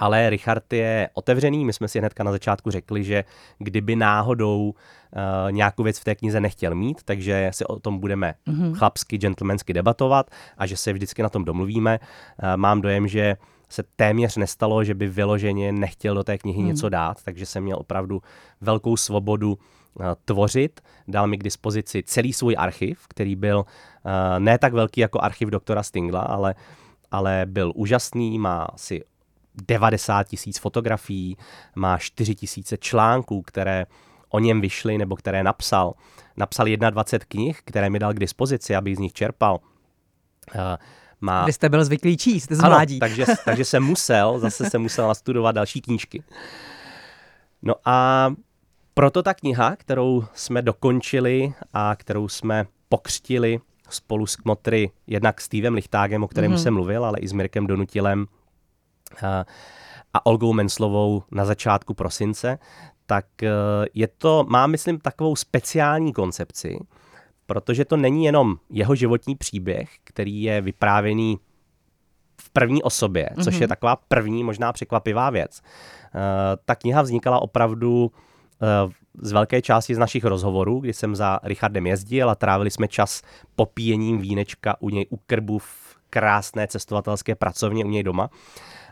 [0.00, 1.64] ale Richard je otevřený.
[1.64, 3.24] My jsme si hnedka na začátku řekli, že
[3.58, 8.34] kdyby náhodou uh, nějakou věc v té knize nechtěl mít, takže si o tom budeme
[8.48, 8.74] mm-hmm.
[8.74, 11.98] chlapsky, gentlemansky debatovat a že se vždycky na tom domluvíme.
[11.98, 13.36] Uh, mám dojem, že
[13.68, 16.66] se téměř nestalo, že by vyloženě nechtěl do té knihy mm.
[16.66, 18.22] něco dát, takže jsem měl opravdu
[18.60, 20.80] velkou svobodu uh, tvořit.
[21.08, 25.48] Dal mi k dispozici celý svůj archiv, který byl uh, ne tak velký jako archiv
[25.48, 26.54] doktora Stingla, ale
[27.12, 29.02] ale byl úžasný, má asi
[29.54, 31.36] 90 tisíc fotografií,
[31.76, 33.86] má 4 tisíce článků, které
[34.28, 35.94] o něm vyšly nebo které napsal.
[36.36, 39.58] Napsal 21 knih, které mi dal k dispozici, abych z nich čerpal.
[40.54, 40.60] Uh,
[41.20, 41.44] má...
[41.44, 42.64] Vy jste byl zvyklý číst z.
[42.64, 46.22] Ano, takže, takže jsem musel, zase jsem musel nastudovat další knížky.
[47.62, 48.28] No a
[48.94, 55.44] proto ta kniha, kterou jsme dokončili a kterou jsme pokřtili spolu s kmotry, jednak s
[55.44, 56.62] Stevem Lichtágem, o kterém mm-hmm.
[56.62, 58.26] jsem mluvil, ale i s Mirkem Donutilem,
[60.14, 62.58] a Olgou Menslovou na začátku prosince,
[63.06, 63.50] tak e,
[63.94, 66.78] je to, má myslím takovou speciální koncepci,
[67.46, 71.38] protože to není jenom jeho životní příběh, který je vyprávěný
[72.40, 73.44] v první osobě, mm-hmm.
[73.44, 73.68] což je mhm.
[73.68, 75.60] taková první možná překvapivá věc.
[75.60, 75.62] E,
[76.64, 78.10] ta kniha vznikala opravdu
[78.62, 78.90] e,
[79.22, 83.22] z velké části z našich rozhovorů, kdy jsem za Richardem jezdil a trávili jsme čas
[83.56, 88.30] popíjením vínečka u něj u krbu v krásné cestovatelské pracovně u něj doma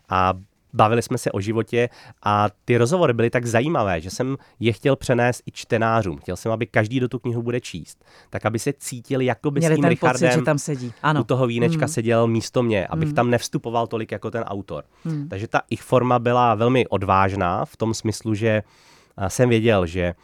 [0.09, 0.35] a
[0.73, 1.89] bavili jsme se o životě
[2.23, 6.19] a ty rozhovory byly tak zajímavé, že jsem je chtěl přenést i čtenářům.
[6.19, 9.61] Chtěl jsem, aby každý do tu knihu bude číst, tak aby se cítili, jako by
[9.61, 10.93] s tím Richardem pocit, že tam sedí.
[11.03, 11.21] Ano.
[11.21, 11.89] u toho vínečka mm.
[11.89, 13.15] seděl místo mě, abych mm.
[13.15, 14.85] tam nevstupoval tolik jako ten autor.
[15.05, 15.29] Mm.
[15.29, 18.63] Takže ta ich forma byla velmi odvážná v tom smyslu, že
[19.29, 20.15] jsem věděl, že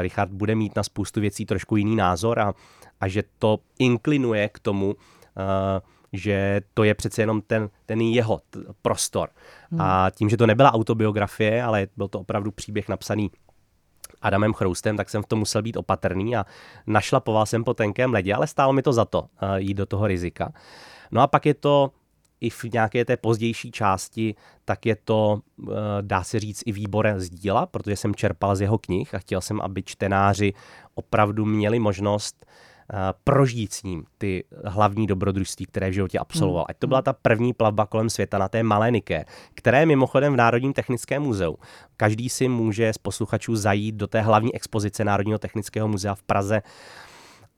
[0.00, 2.52] Richard bude mít na spoustu věcí trošku jiný názor a,
[3.00, 4.94] a že to inklinuje k tomu,
[6.12, 9.28] že to je přece jenom ten, ten jeho t- prostor.
[9.70, 9.80] Hmm.
[9.80, 13.30] A tím, že to nebyla autobiografie, ale byl to opravdu příběh napsaný
[14.22, 16.46] Adamem Chroustem, tak jsem v tom musel být opatrný a
[16.86, 20.06] našlapoval jsem po tenkém ledě, ale stálo mi to za to uh, jít do toho
[20.06, 20.52] rizika.
[21.10, 21.90] No a pak je to
[22.40, 27.14] i v nějaké té pozdější části, tak je to, uh, dá se říct, i výbor
[27.16, 30.52] z díla, protože jsem čerpal z jeho knih a chtěl jsem, aby čtenáři
[30.94, 32.46] opravdu měli možnost
[33.24, 36.66] prožít s ním ty hlavní dobrodružství, které v životě absolvoval.
[36.68, 39.24] Ať to byla ta první plavba kolem světa na té malé Nike,
[39.54, 41.56] které je mimochodem v Národním technickém muzeu.
[41.96, 46.62] Každý si může z posluchačů zajít do té hlavní expozice Národního technického muzea v Praze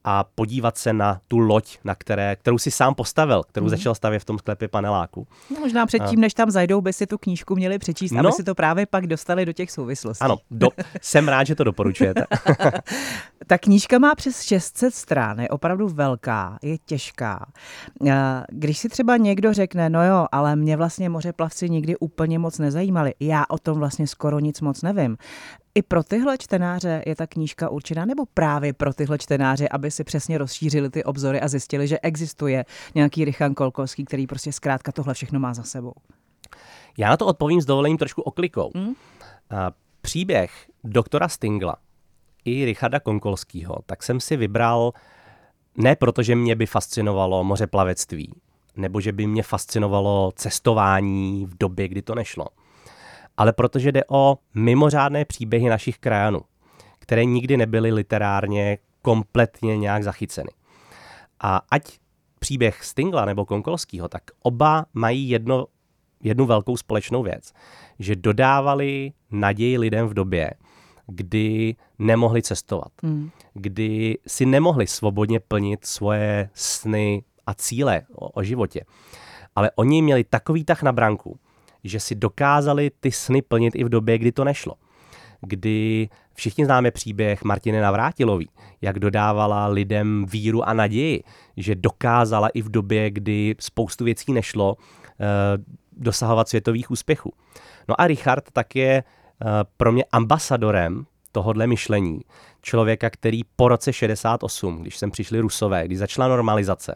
[0.07, 3.69] a podívat se na tu loď, na které, kterou si sám postavil, kterou hmm.
[3.69, 5.27] začal stavět v tom sklepě paneláku.
[5.49, 6.21] No, možná předtím, a...
[6.21, 9.07] než tam zajdou, by si tu knížku měli přečíst, no, aby si to právě pak
[9.07, 10.21] dostali do těch souvislostí.
[10.21, 10.69] Ano, do,
[11.01, 12.25] jsem rád, že to doporučujete.
[13.47, 17.51] Ta knížka má přes 600 stran, je opravdu velká, je těžká.
[18.51, 23.13] Když si třeba někdo řekne, no jo, ale mě vlastně mořeplavci nikdy úplně moc nezajímali,
[23.19, 25.17] já o tom vlastně skoro nic moc nevím.
[25.75, 30.03] I pro tyhle čtenáře je ta knížka určená, nebo právě pro tyhle čtenáře, aby si
[30.03, 35.13] přesně rozšířili ty obzory a zjistili, že existuje nějaký Richan Kolkovský, který prostě zkrátka tohle
[35.13, 35.93] všechno má za sebou?
[36.97, 38.71] Já na to odpovím s dovolením trošku oklikou.
[38.75, 38.93] Hmm?
[40.01, 40.51] Příběh
[40.83, 41.75] doktora Stingla
[42.45, 44.91] i Richarda Konkolského, tak jsem si vybral
[45.77, 48.33] ne proto, že mě by fascinovalo mořeplavectví,
[48.75, 52.47] nebo že by mě fascinovalo cestování v době, kdy to nešlo,
[53.37, 56.41] ale protože jde o mimořádné příběhy našich krajanů,
[56.99, 60.49] které nikdy nebyly literárně kompletně nějak zachyceny.
[61.39, 61.99] A ať
[62.39, 65.65] příběh Stingla nebo Konkolského, tak oba mají jedno,
[66.23, 67.53] jednu velkou společnou věc,
[67.99, 70.51] že dodávali naději lidem v době,
[71.07, 73.29] kdy nemohli cestovat, hmm.
[73.53, 78.85] kdy si nemohli svobodně plnit svoje sny a cíle o, o životě.
[79.55, 81.39] Ale oni měli takový tah na branku,
[81.83, 84.73] že si dokázali ty sny plnit i v době, kdy to nešlo.
[85.41, 88.49] Kdy všichni známe příběh Martiny Navrátilový,
[88.81, 91.23] jak dodávala lidem víru a naději,
[91.57, 94.77] že dokázala i v době, kdy spoustu věcí nešlo,
[95.19, 95.25] eh,
[95.97, 97.33] dosahovat světových úspěchů.
[97.89, 99.03] No a Richard tak je
[99.77, 102.19] pro mě ambasadorem tohodle myšlení.
[102.61, 106.95] Člověka, který po roce 68, když sem přišli Rusové, když začala normalizace,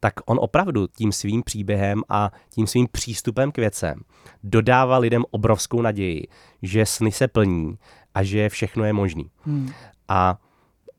[0.00, 4.00] tak on opravdu tím svým příběhem a tím svým přístupem k věcem
[4.42, 6.26] dodává lidem obrovskou naději,
[6.62, 7.78] že sny se plní
[8.14, 9.30] a že všechno je možný.
[9.44, 9.70] Hmm.
[10.08, 10.38] A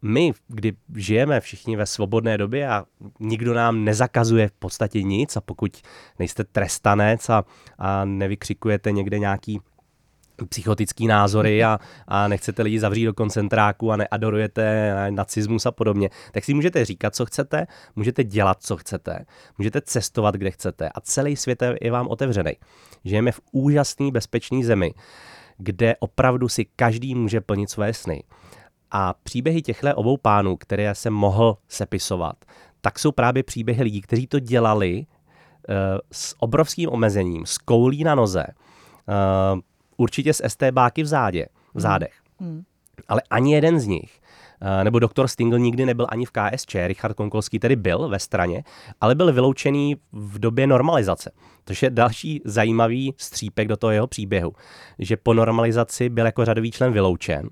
[0.02, 2.86] my, kdy žijeme všichni ve svobodné době a
[3.20, 5.82] nikdo nám nezakazuje v podstatě nic a pokud
[6.20, 7.44] nejste trestanec a,
[7.78, 9.60] a nevykřikujete někde nějaký
[10.50, 16.44] psychotický názory a, a nechcete lidi zavřít do koncentráku a neadorujete nacismus a podobně, tak
[16.44, 19.26] si můžete říkat, co chcete, můžete dělat, co chcete,
[19.58, 22.52] můžete cestovat, kde chcete a celý svět je vám otevřený.
[23.06, 24.94] Žijeme v úžasné, bezpečné zemi,
[25.58, 28.24] kde opravdu si každý může plnit své sny.
[28.92, 32.36] A příběhy těchto obou pánů, které jsem mohl sepisovat,
[32.82, 35.76] tak jsou právě příběhy lidí, kteří to dělali uh,
[36.12, 39.60] s obrovským omezením, s koulí na noze, uh,
[39.98, 41.82] určitě s STBáky v zádě, v hmm.
[41.82, 42.14] zádech.
[42.40, 42.64] Hmm.
[43.08, 44.20] Ale ani jeden z nich,
[44.62, 48.64] eh, nebo doktor Stingl nikdy nebyl ani v KSČ, Richard Konkolský tedy byl ve straně,
[49.02, 51.32] ale byl vyloučený v době normalizace.
[51.64, 54.54] To je další zajímavý střípek do toho jeho příběhu,
[55.00, 57.50] že po normalizaci byl jako řadový člen vyloučen,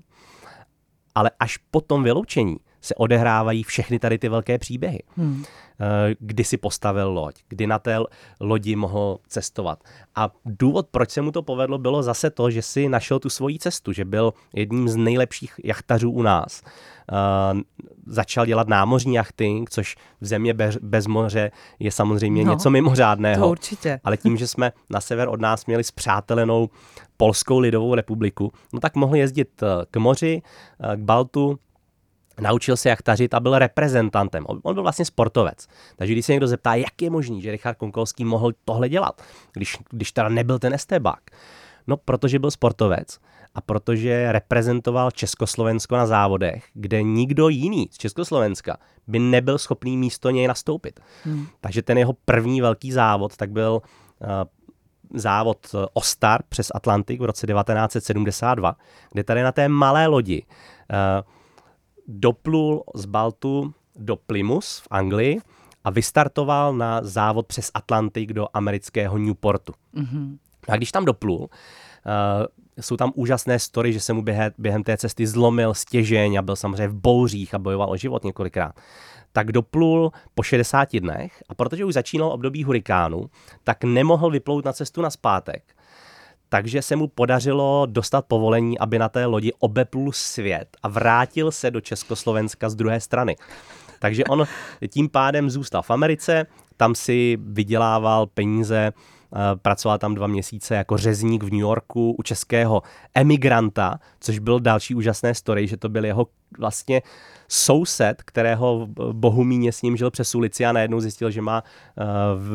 [1.14, 5.02] ale až po tom vyloučení se odehrávají všechny tady ty velké příběhy.
[5.16, 5.44] Hmm.
[5.80, 7.98] Eh, kdy si postavil loď, kdy na té
[8.40, 9.78] lodi mohl cestovat.
[10.14, 13.58] A důvod, proč se mu to povedlo, bylo zase to, že si našel tu svoji
[13.58, 16.62] cestu, že byl jedním z nejlepších jachtařů u nás.
[17.12, 17.60] Uh,
[18.06, 23.44] začal dělat námořní jachting, což v země bez, bez moře je samozřejmě no, něco mimořádného.
[23.44, 24.00] To určitě.
[24.04, 26.68] Ale tím, že jsme na sever od nás měli zpřátelenou
[27.16, 30.42] Polskou lidovou republiku, no tak mohli jezdit eh, k moři,
[30.96, 31.58] k Baltu,
[32.40, 34.44] naučil se jachtařit a byl reprezentantem.
[34.62, 35.66] On byl vlastně sportovec.
[35.96, 39.78] Takže když se někdo zeptá, jak je možný, že Richard Konkolský mohl tohle dělat, když,
[39.90, 41.20] když teda nebyl ten estébák.
[41.86, 43.18] No, protože byl sportovec
[43.54, 50.30] a protože reprezentoval Československo na závodech, kde nikdo jiný z Československa by nebyl schopný místo
[50.30, 51.00] něj nastoupit.
[51.24, 51.46] Hmm.
[51.60, 53.82] Takže ten jeho první velký závod tak byl
[54.18, 54.28] uh,
[55.14, 58.76] závod Ostar přes Atlantik v roce 1972,
[59.12, 61.33] kde tady na té malé lodi uh,
[62.08, 65.40] doplul z Baltu do Plymouth v Anglii
[65.84, 69.72] a vystartoval na závod přes Atlantik do amerického Newportu.
[69.94, 70.38] Mm-hmm.
[70.68, 71.46] A když tam doplul, uh,
[72.80, 76.56] jsou tam úžasné story, že se mu během, během té cesty zlomil stěžeň a byl
[76.56, 78.74] samozřejmě v bouřích a bojoval o život několikrát.
[79.32, 83.30] Tak doplul po 60 dnech a protože už začínal období hurikánu,
[83.64, 85.74] tak nemohl vyplout na cestu na zpátek
[86.54, 91.70] takže se mu podařilo dostat povolení, aby na té lodi obeplul svět a vrátil se
[91.70, 93.36] do Československa z druhé strany.
[93.98, 94.44] Takže on
[94.88, 96.46] tím pádem zůstal v Americe,
[96.76, 98.92] tam si vydělával peníze
[99.62, 102.82] pracoval tam dva měsíce jako řezník v New Yorku u českého
[103.14, 106.26] emigranta, což byl další úžasné story, že to byl jeho
[106.58, 107.02] vlastně
[107.48, 111.62] soused, kterého Bohumíně s ním žil přes ulici a najednou zjistil, že má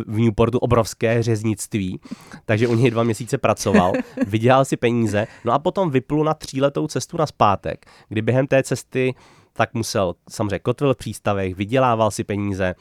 [0.05, 1.99] v Newportu obrovské řeznictví,
[2.45, 3.93] takže u něj dva měsíce pracoval,
[4.27, 8.63] vydělal si peníze, no a potom vyplul na tříletou cestu na zpátek, kdy během té
[8.63, 9.15] cesty
[9.59, 12.75] tak musel samozřejmě kotvil v přístavech, vydělával si peníze,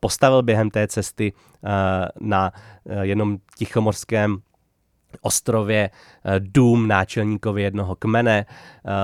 [0.00, 1.32] postavil během té cesty
[2.20, 2.52] na
[3.00, 4.38] jenom tichomorském
[5.20, 5.90] ostrově
[6.38, 8.46] dům náčelníkovi jednoho kmene.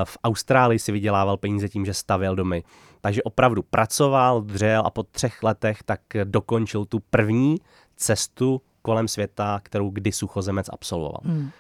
[0.05, 2.63] V Austrálii si vydělával peníze tím, že stavěl domy.
[3.01, 7.57] Takže opravdu pracoval, dřel a po třech letech tak dokončil tu první
[7.97, 11.21] cestu kolem světa, kterou kdy suchozemec absolvoval.
[11.25, 11.51] Hmm.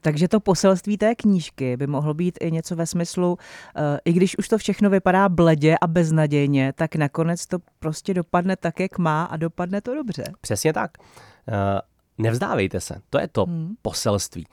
[0.00, 3.38] Takže to poselství té knížky by mohlo být i něco ve smyslu,
[3.76, 8.56] eh, i když už to všechno vypadá bledě a beznadějně, tak nakonec to prostě dopadne
[8.56, 10.24] tak, jak má a dopadne to dobře.
[10.40, 10.90] Přesně tak.
[11.48, 11.80] Eh,
[12.18, 13.74] nevzdávejte se, to je to hmm.
[13.82, 14.46] poselství.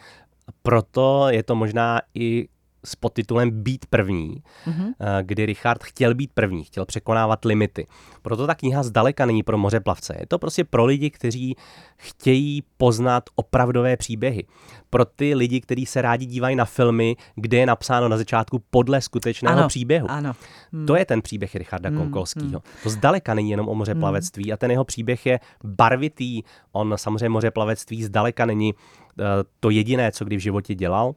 [0.61, 2.47] Proto je to možná i
[2.85, 4.93] s podtitulem Být první, mm-hmm.
[5.21, 7.87] kdy Richard chtěl být první, chtěl překonávat limity.
[8.21, 10.15] Proto ta kniha zdaleka není pro mořeplavce.
[10.19, 11.55] Je to prostě pro lidi, kteří
[11.97, 14.45] chtějí poznat opravdové příběhy.
[14.89, 19.01] Pro ty lidi, kteří se rádi dívají na filmy, kde je napsáno na začátku podle
[19.01, 20.11] skutečného ano, příběhu.
[20.11, 20.33] Ano.
[20.73, 20.85] Hmm.
[20.85, 21.97] To je ten příběh Richarda hmm.
[21.97, 22.49] Konkolského.
[22.49, 22.61] Hmm.
[22.83, 24.53] To zdaleka není jenom o mořeplavectví hmm.
[24.53, 26.41] a ten jeho příběh je barvitý.
[26.71, 29.25] On samozřejmě mořeplavectví zdaleka není uh,
[29.59, 31.13] to jediné, co kdy v životě dělal.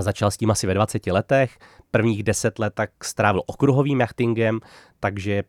[0.00, 1.58] Začal s tím asi ve 20 letech,
[1.90, 4.60] prvních 10 let tak strávil okruhovým jachtingem,
[5.00, 5.42] takže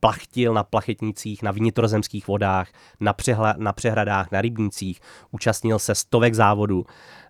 [0.00, 2.68] plachtil na plachetnicích, na vnitrozemských vodách,
[3.00, 6.84] na, přehla, na přehradách, na rybnících, účastnil se stovek závodů.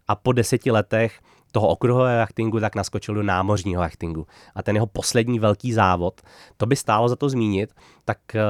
[0.09, 1.21] A po deseti letech
[1.53, 4.27] toho okruhového jachtingu tak naskočil do námořního jachtingu.
[4.55, 6.21] A ten jeho poslední velký závod,
[6.57, 7.75] to by stálo za to zmínit,
[8.05, 8.41] tak eh,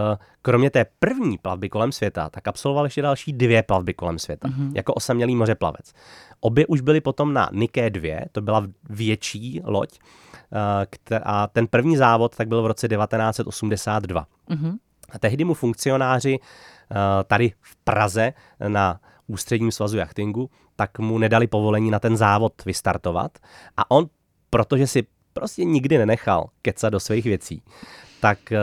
[0.43, 4.73] kromě té první plavby kolem světa, tak absolvoval ještě další dvě plavby kolem světa, mm-hmm.
[4.75, 5.93] jako osamělý mořeplavec.
[6.41, 9.99] Obě už byly potom na Nike 2, to byla větší loď,
[11.11, 14.27] eh, a ten první závod tak byl v roce 1982.
[14.51, 14.77] Mm-hmm.
[15.13, 18.33] A tehdy mu funkcionáři eh, tady v Praze
[18.69, 23.39] na ústředním svazu jachtingu, tak mu nedali povolení na ten závod vystartovat.
[23.77, 24.07] A on,
[24.51, 27.63] protože si prostě nikdy nenechal kecat do svých věcí,
[28.21, 28.59] tak eh,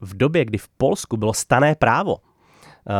[0.00, 2.16] v době, kdy v Polsku bylo stané právo,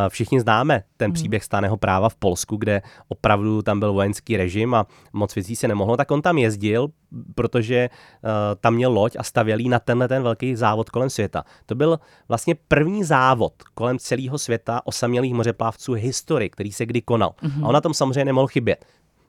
[0.08, 1.14] všichni známe ten hmm.
[1.14, 5.68] příběh staného práva v Polsku, kde opravdu tam byl vojenský režim a moc věcí se
[5.68, 6.88] nemohlo, tak on tam jezdil,
[7.34, 11.44] protože uh, tam měl loď a stavěl na tenhle ten velký závod kolem světa.
[11.66, 17.34] To byl vlastně první závod kolem celého světa osamělých mořeplavců historii, který se kdy konal.
[17.42, 17.64] Hmm.
[17.64, 18.84] A on na tom samozřejmě nemohl chybět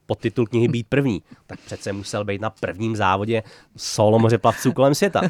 [0.06, 3.44] podtitul knihy Být první, tak přece musel být na prvním závodě
[3.78, 5.22] solo mořeplavců kolem světa.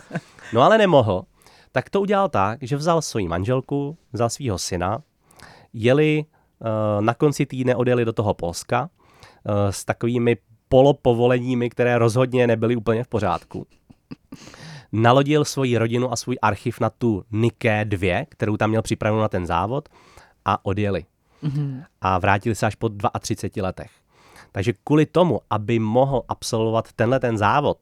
[0.53, 1.23] No ale nemohl,
[1.71, 5.01] tak to udělal tak, že vzal svoji manželku, vzal svého syna
[5.73, 6.67] jeli uh,
[7.01, 10.37] na konci týdne odjeli do toho Polska uh, s takovými
[10.69, 13.67] polopovoleními, které rozhodně nebyly úplně v pořádku.
[14.91, 19.27] Nalodil svoji rodinu a svůj archiv na tu Nike 2, kterou tam měl připravenou na
[19.27, 19.89] ten závod
[20.45, 21.05] a odjeli.
[21.43, 21.83] Mm-hmm.
[22.01, 23.91] A vrátili se až po 32 letech.
[24.51, 27.77] Takže kvůli tomu, aby mohl absolvovat tenhle ten závod,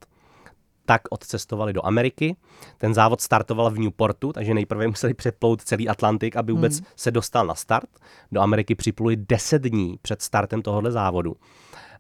[0.90, 2.36] tak odcestovali do Ameriky.
[2.78, 6.86] Ten závod startoval v Newportu, takže nejprve museli přeplout celý Atlantik, aby vůbec hmm.
[6.96, 7.90] se dostal na start.
[8.32, 11.36] Do Ameriky připluli 10 dní před startem tohohle závodu.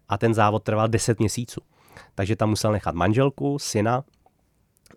[0.09, 1.61] A ten závod trval 10 měsíců.
[2.15, 4.03] Takže tam musel nechat manželku, syna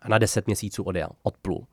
[0.00, 1.66] a na 10 měsíců odjel, odplul.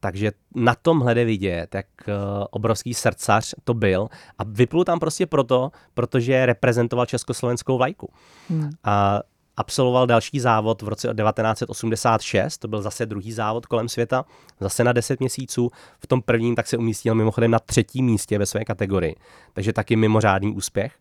[0.00, 2.14] Takže na tom jde vidět, jak uh,
[2.50, 4.08] obrovský srdcař to byl.
[4.38, 8.12] A vyplul tam prostě proto, protože reprezentoval československou vlajku.
[8.48, 8.70] Hmm.
[8.84, 9.20] A
[9.56, 14.24] absolvoval další závod v roce 1986, to byl zase druhý závod kolem světa,
[14.60, 15.70] zase na 10 měsíců.
[15.98, 19.16] V tom prvním tak se umístil mimochodem na třetím místě ve své kategorii,
[19.52, 20.92] takže taky mimořádný úspěch.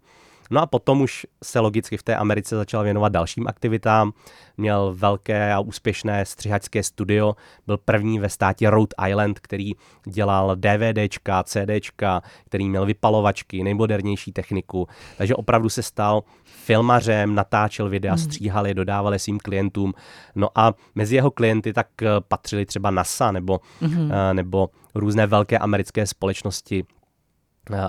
[0.53, 4.13] No a potom už se logicky v té Americe začal věnovat dalším aktivitám.
[4.57, 7.35] Měl velké a úspěšné střihačské studio.
[7.67, 9.71] Byl první ve státě Rhode Island, který
[10.05, 14.87] dělal DVDčka, CDčka, který měl vypalovačky, nejmodernější techniku.
[15.17, 18.23] Takže opravdu se stal filmařem, natáčel videa, hmm.
[18.23, 19.93] stříhal je, dodával je svým klientům.
[20.35, 24.33] No a mezi jeho klienty tak eh, patřili třeba NASA nebo, mm-hmm.
[24.33, 26.85] nebo různé velké americké společnosti,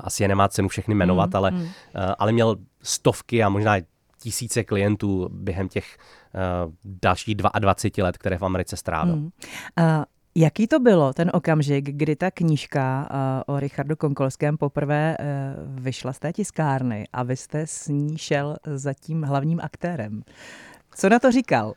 [0.03, 1.68] asi je nemá cenu všechny jmenovat, mm, ale, mm.
[2.18, 3.77] ale měl stovky a možná
[4.25, 5.97] tisíce klientů během těch
[6.66, 9.16] uh, dalších 22 let, které v Americe strávil.
[9.16, 9.25] Mm.
[9.25, 9.31] Uh,
[10.35, 13.09] jaký to bylo ten okamžik, kdy ta knížka
[13.47, 15.25] uh, o Richardu Konkolském poprvé uh,
[15.83, 20.22] vyšla z té tiskárny a vy jste s ní šel za tím hlavním aktérem?
[20.95, 21.75] Co na to říkal?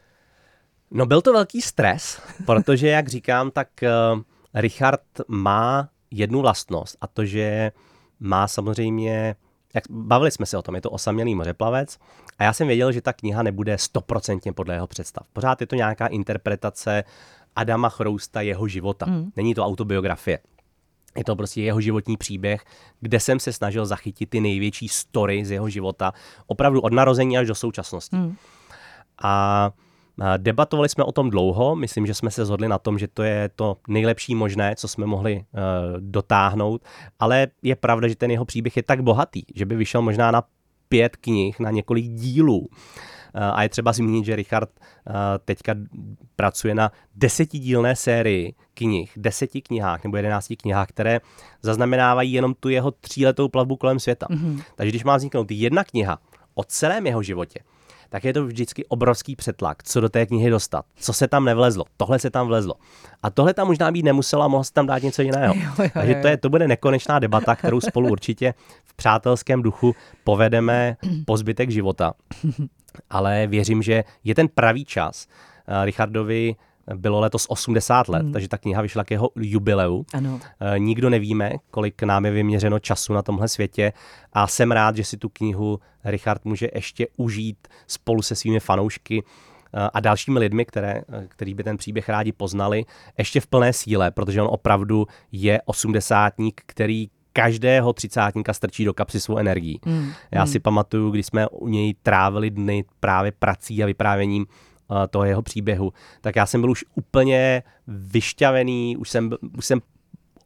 [0.91, 4.21] No byl to velký stres, protože jak říkám, tak uh,
[4.53, 7.71] Richard má jednu vlastnost a to, že
[8.19, 9.35] má samozřejmě
[9.73, 11.97] jak bavili jsme se o tom, je to osamělý mořeplavec
[12.39, 15.27] a já jsem věděl, že ta kniha nebude stoprocentně podle jeho představ.
[15.33, 17.03] Pořád je to nějaká interpretace
[17.55, 19.05] Adama Chrousta, jeho života.
[19.05, 19.31] Mm.
[19.35, 20.39] Není to autobiografie.
[21.17, 22.65] Je to prostě jeho životní příběh,
[23.01, 26.13] kde jsem se snažil zachytit ty největší story z jeho života,
[26.47, 28.15] opravdu od narození až do současnosti.
[28.15, 28.35] Mm.
[29.23, 29.71] A
[30.37, 33.49] Debatovali jsme o tom dlouho, myslím, že jsme se zhodli na tom, že to je
[33.55, 35.41] to nejlepší možné, co jsme mohli uh,
[35.99, 36.81] dotáhnout,
[37.19, 40.43] ale je pravda, že ten jeho příběh je tak bohatý, že by vyšel možná na
[40.89, 42.59] pět knih, na několik dílů.
[42.59, 42.67] Uh,
[43.53, 44.69] a je třeba zmínit, že Richard
[45.45, 45.75] teďka
[46.35, 51.21] pracuje na desetidílné sérii knih, deseti knihách nebo jedenácti knihách, které
[51.61, 54.27] zaznamenávají jenom tu jeho tříletou plavbu kolem světa.
[54.29, 54.61] Mm-hmm.
[54.75, 56.19] Takže když má vzniknout jedna kniha
[56.55, 57.59] o celém jeho životě,
[58.09, 61.85] tak je to vždycky obrovský přetlak, co do té knihy dostat, co se tam nevlezlo,
[61.97, 62.73] tohle se tam vlezlo.
[63.23, 65.53] A tohle tam možná být nemuselo a mohlo se tam dát něco jiného.
[65.55, 65.89] Jo, jo, jo.
[65.93, 68.53] Takže to, je, to bude nekonečná debata, kterou spolu určitě
[68.85, 72.13] v přátelském duchu povedeme po zbytek života.
[73.09, 75.27] Ale věřím, že je ten pravý čas
[75.67, 76.55] uh, Richardovi
[76.95, 78.33] bylo letos 80 let, hmm.
[78.33, 80.05] takže ta kniha vyšla k jeho jubileu.
[80.13, 80.39] Ano.
[80.75, 83.93] E, nikdo nevíme, kolik nám je vyměřeno času na tomhle světě
[84.33, 89.23] a jsem rád, že si tu knihu Richard může ještě užít spolu se svými fanoušky
[89.23, 92.85] eh, a dalšími lidmi, které, eh, který by ten příběh rádi poznali,
[93.17, 99.19] ještě v plné síle, protože on opravdu je osmdesátník, který každého třicátníka strčí do kapsy
[99.19, 99.79] svou energii.
[99.85, 100.47] Mm, Já mm.
[100.47, 104.45] si pamatuju, když jsme u něj trávili dny právě prací a vyprávěním
[105.09, 109.81] toho jeho příběhu, tak já jsem byl už úplně vyšťavený, už jsem, už jsem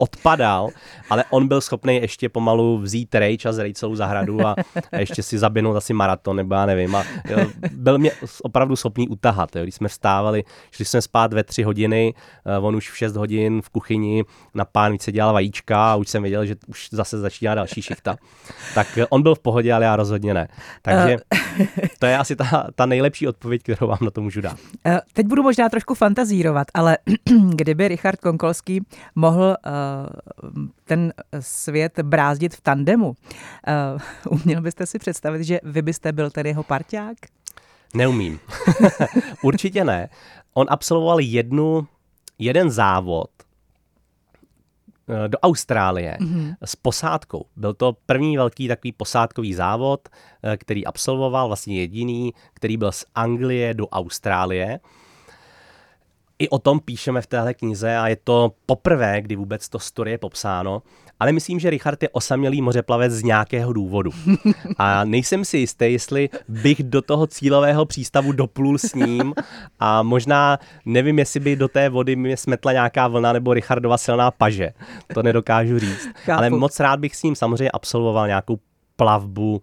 [0.01, 0.69] odpadal,
[1.09, 4.55] ale on byl schopný ještě pomalu vzít rejč a zrejt celou zahradu a,
[4.91, 6.95] a ještě si zabinout asi maraton, nebo já nevím.
[6.95, 7.37] A, jo,
[7.71, 8.11] byl mě
[8.43, 9.55] opravdu schopný utahat.
[9.55, 9.63] Jo.
[9.63, 12.13] Když jsme vstávali, šli jsme spát ve tři hodiny,
[12.59, 14.23] uh, on už v šest hodin v kuchyni
[14.53, 18.15] na pánvice dělal vajíčka a už jsem věděl, že už zase začíná další šichta.
[18.75, 20.47] Tak on byl v pohodě, ale já rozhodně ne.
[20.81, 21.17] Takže
[21.99, 24.57] to je asi ta, ta nejlepší odpověď, kterou vám na to můžu dát.
[24.85, 26.97] Eh, teď budu možná trošku fantazírovat, ale
[27.55, 28.81] kdyby Richard Konkolský
[29.15, 29.71] mohl uh,
[30.83, 33.15] ten svět brázdit v tandemu.
[33.67, 33.73] Eh,
[34.29, 37.17] uměl byste si představit, že vy byste byl tedy jeho parťák?
[37.93, 38.39] Neumím.
[39.43, 40.09] Určitě ne.
[40.53, 41.87] On absolvoval jednu,
[42.39, 43.29] jeden závod
[45.09, 46.55] eh, do Austrálie mm-hmm.
[46.63, 47.45] s posádkou.
[47.55, 50.09] Byl to první velký takový posádkový závod,
[50.43, 54.79] eh, který absolvoval, vlastně jediný, který byl z Anglie do Austrálie
[56.41, 60.11] i o tom píšeme v téhle knize a je to poprvé, kdy vůbec to story
[60.11, 60.81] je popsáno.
[61.19, 64.11] Ale myslím, že Richard je osamělý mořeplavec z nějakého důvodu.
[64.77, 69.33] A nejsem si jistý, jestli bych do toho cílového přístavu doplul s ním
[69.79, 74.31] a možná nevím, jestli by do té vody mě smetla nějaká vlna nebo Richardova silná
[74.31, 74.69] paže.
[75.13, 76.09] To nedokážu říct.
[76.13, 76.37] Chápu.
[76.37, 78.59] Ale moc rád bych s ním samozřejmě absolvoval nějakou
[78.95, 79.61] plavbu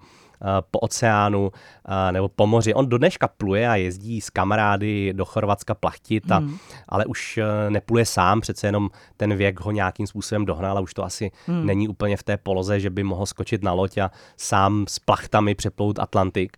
[0.71, 1.51] po oceánu
[1.89, 2.75] eh, nebo po moři.
[2.75, 6.57] On do dneška pluje a jezdí s kamarády do Chorvatska plachtit, a, mm.
[6.89, 10.95] ale už eh, nepluje sám, přece jenom ten věk ho nějakým způsobem dohnal a už
[10.95, 11.67] to asi mm.
[11.67, 15.55] není úplně v té poloze, že by mohl skočit na loď a sám s plachtami
[15.55, 16.57] přeplout Atlantik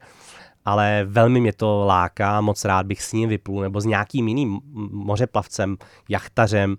[0.64, 4.60] ale velmi mě to láká, moc rád bych s ním vyplul, nebo s nějakým jiným
[4.90, 5.76] mořeplavcem,
[6.08, 6.76] jachtařem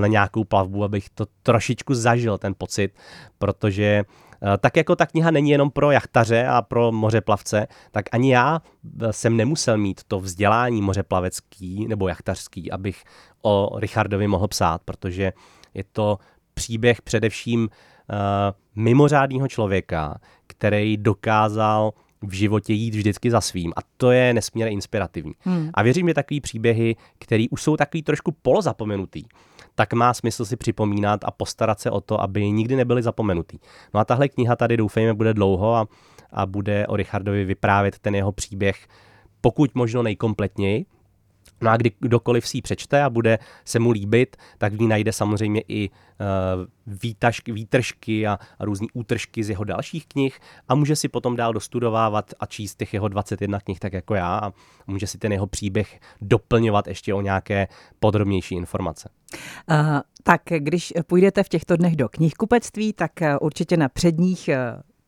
[0.00, 2.94] na nějakou plavbu, abych to trošičku zažil, ten pocit,
[3.38, 4.23] protože Eh,
[4.60, 8.60] tak jako ta kniha není jenom pro jachtaře a pro mořeplavce, tak ani já
[9.02, 13.04] eh, jsem nemusel mít to vzdělání mořeplavecký nebo jachtařský, abych
[13.42, 15.32] o Richardovi mohl psát, protože
[15.74, 16.18] je to
[16.54, 17.68] příběh především uh,
[18.74, 21.92] mimořádného člověka, který dokázal
[22.22, 23.72] v životě jít vždycky za svým.
[23.76, 25.32] A to je nesmírně inspirativní.
[25.40, 25.70] Hmm.
[25.74, 29.22] A věřím, že takový příběhy, které už jsou takový trošku polozapomenutý,
[29.74, 33.58] tak má smysl si připomínat a postarat se o to, aby nikdy nebyly zapomenutý.
[33.94, 35.86] No a tahle kniha tady doufejme bude dlouho a,
[36.32, 38.86] a bude o Richardovi vyprávět ten jeho příběh
[39.44, 40.86] pokud možno nejkompletněji,
[41.64, 44.88] No a kdy kdokoliv si ji přečte a bude se mu líbit, tak v ní
[44.88, 45.96] najde samozřejmě i uh,
[46.86, 50.38] výtažky, výtržky a, a různé útržky z jeho dalších knih
[50.68, 54.38] a může si potom dál dostudovávat a číst těch jeho 21 knih tak jako já
[54.38, 54.52] a
[54.86, 57.68] může si ten jeho příběh doplňovat ještě o nějaké
[58.00, 59.08] podrobnější informace.
[59.70, 64.50] Uh, tak když půjdete v těchto dnech do knihkupectví, tak eh, určitě na předních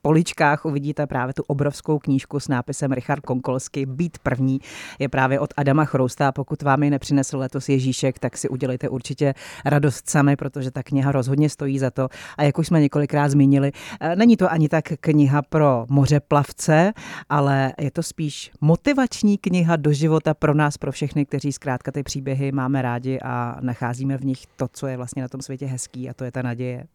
[0.07, 4.61] poličkách uvidíte právě tu obrovskou knížku s nápisem Richard Konkolsky Být první.
[4.99, 6.33] Je právě od Adama Chrousta.
[6.33, 9.35] Pokud vám ji nepřinesl letos Ježíšek, tak si udělejte určitě
[9.65, 12.09] radost sami, protože ta kniha rozhodně stojí za to.
[12.39, 16.93] A jak už jsme několikrát zmínili, eh, není to ani tak kniha pro mořeplavce,
[17.29, 22.03] ale je to spíš motivační kniha do života pro nás, pro všechny, kteří zkrátka ty
[22.03, 26.11] příběhy máme rádi a nacházíme v nich to, co je vlastně na tom světě hezký
[26.11, 26.87] a to je ta naděje.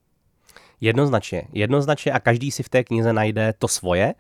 [0.82, 4.14] Jednoznačně, jednoznačně a každý si v té knize najde to svoje.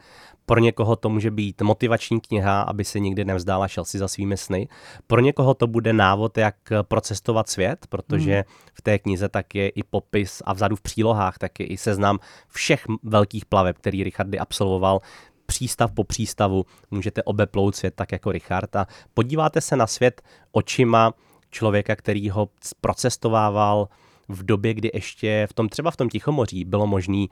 [0.46, 4.38] Pro někoho to může být motivační kniha, aby se nikdy nevzdala, šel si za svými
[4.38, 4.68] sny.
[5.08, 8.44] Pro někoho to bude návod, jak procestovat svět, protože hmm.
[8.74, 12.20] v té knize tak je i popis a vzadu v přílohách tak je i seznam
[12.48, 15.00] všech velkých plaveb, který Richardy absolvoval
[15.46, 20.22] přístav po přístavu, můžete obeplout svět tak jako Richard a podíváte se na svět
[20.52, 21.14] očima
[21.50, 22.50] člověka, který ho
[22.82, 23.88] procestovával
[24.32, 27.28] v době, kdy ještě v tom třeba v tom Tichomoří bylo možné uh,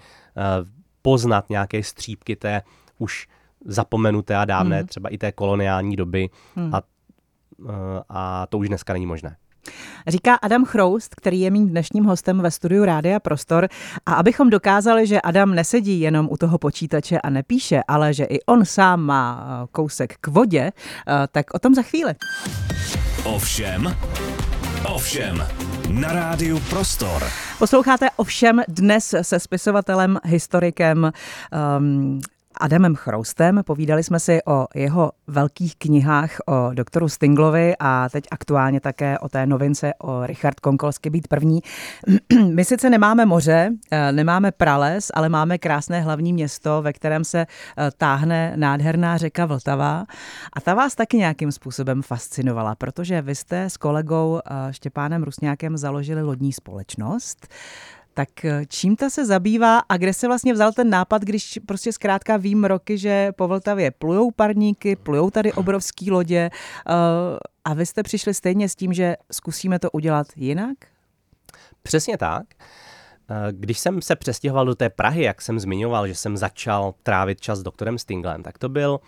[1.02, 2.62] poznat nějaké střípky té
[2.98, 3.28] už
[3.66, 4.88] zapomenuté a dávné, hmm.
[4.88, 6.76] třeba i té koloniální doby hmm.
[6.76, 6.82] a,
[7.58, 7.70] uh,
[8.10, 9.36] a to už dneska není možné.
[10.08, 13.68] Říká Adam Chroust, který je mým dnešním hostem ve studiu Rádia Prostor.
[14.06, 18.42] A abychom dokázali, že Adam nesedí jenom u toho počítače a nepíše, ale že i
[18.42, 20.72] on sám má eh, kousek k vodě,
[21.32, 22.14] tak o tom za chvíli.
[23.24, 23.96] Ovšem,
[24.86, 25.44] ovšem,
[25.90, 27.24] na rádiu Prostor.
[27.60, 31.12] Posloucháte ovšem dnes se spisovatelem, historikem
[31.80, 32.22] um,
[32.60, 33.62] Adamem Chroustem.
[33.66, 39.30] Povídali jsme si o jeho velkých knihách o doktoru Stinglovi a teď aktuálně také o
[39.30, 41.60] té novince o Richard Konkolsky být první.
[42.54, 47.40] My sice nemáme moře, eh, nemáme prales, ale máme krásné hlavní město, ve kterém se
[47.40, 50.06] eh, táhne nádherná řeka Vltava.
[50.54, 55.78] A ta vás taky nějakým způsobem fascinovala, protože vy jste s kolegou eh, Štěpánem Rusňákem
[55.78, 57.48] založili lodní společnost.
[58.14, 61.94] Tak eh, čím ta se zabývá a kde se vlastně vzal ten nápad, když prostě
[61.94, 66.50] zkrátka vím roky, že po Vltavě plujou parníky, plujou tady obrovský lodě
[66.90, 66.94] uh,
[67.66, 70.78] a vy jste přišli stejně s tím, že zkusíme to udělat jinak?
[71.82, 72.44] Přesně tak.
[73.30, 77.42] Eh, když jsem se přestěhoval do té Prahy, jak jsem zmiňoval, že jsem začal trávit
[77.42, 79.00] čas s doktorem Stinglem, tak to byl,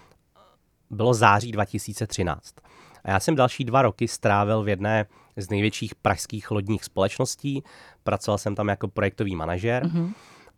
[0.89, 2.56] bylo září 2013.
[3.04, 5.06] A já jsem další dva roky strávil v jedné
[5.42, 7.64] z největších pražských lodních společností.
[8.04, 10.14] Pracoval jsem tam jako projektový manažer mm-hmm.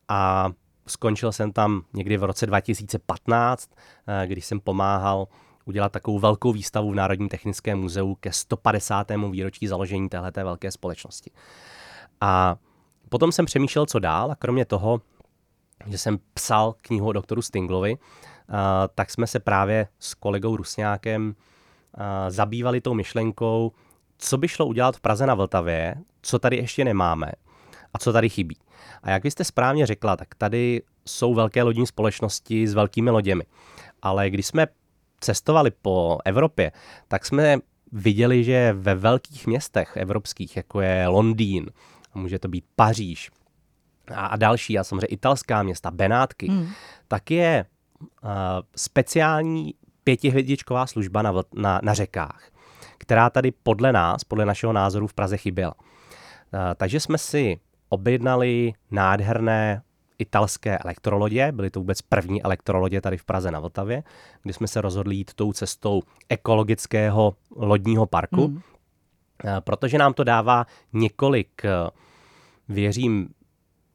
[0.10, 0.52] a
[0.88, 3.70] skončil jsem tam někdy v roce 2015,
[4.08, 5.28] eh, když jsem pomáhal
[5.66, 9.12] udělat takovou velkou výstavu v Národním technickém muzeu ke 150.
[9.32, 11.32] výročí založení téhleté velké společnosti.
[12.22, 12.56] A
[13.10, 15.02] potom jsem přemýšlel, co dál a kromě toho,
[15.88, 18.54] že jsem psal knihu o doktoru Stinglovi, eh,
[18.96, 21.36] tak jsme se právě s kolegou Rusňákem
[21.98, 23.72] eh, zabývali tou myšlenkou,
[24.24, 27.32] co by šlo udělat v Praze na Vltavě, co tady ještě nemáme
[27.94, 28.58] a co tady chybí.
[29.04, 33.44] A jak vy jste správně řekla, tak tady jsou velké lodní společnosti s velkými loděmi.
[34.02, 34.68] Ale když jsme
[35.20, 36.72] cestovali po Evropě,
[37.08, 37.58] tak jsme
[37.92, 41.70] viděli, že ve velkých městech evropských, jako je Londýn,
[42.16, 43.32] může to být Paříž
[44.16, 46.70] a další, a samozřejmě italská města, Benátky, hmm.
[47.08, 47.66] tak je
[48.24, 48.30] uh,
[48.76, 52.53] speciální pětihvězdičková služba na, na, na řekách
[53.04, 55.74] která tady podle nás, podle našeho názoru v Praze chyběla.
[56.54, 59.82] Eh, takže jsme si objednali nádherné
[60.20, 64.04] italské elektrolodě, byly to vůbec první elektrolodě tady v Praze na Vltavě,
[64.44, 68.62] kdy jsme se rozhodli jít tou cestou ekologického lodního parku, mm.
[69.60, 71.70] protože nám to dává několik, eh,
[72.70, 73.30] věřím,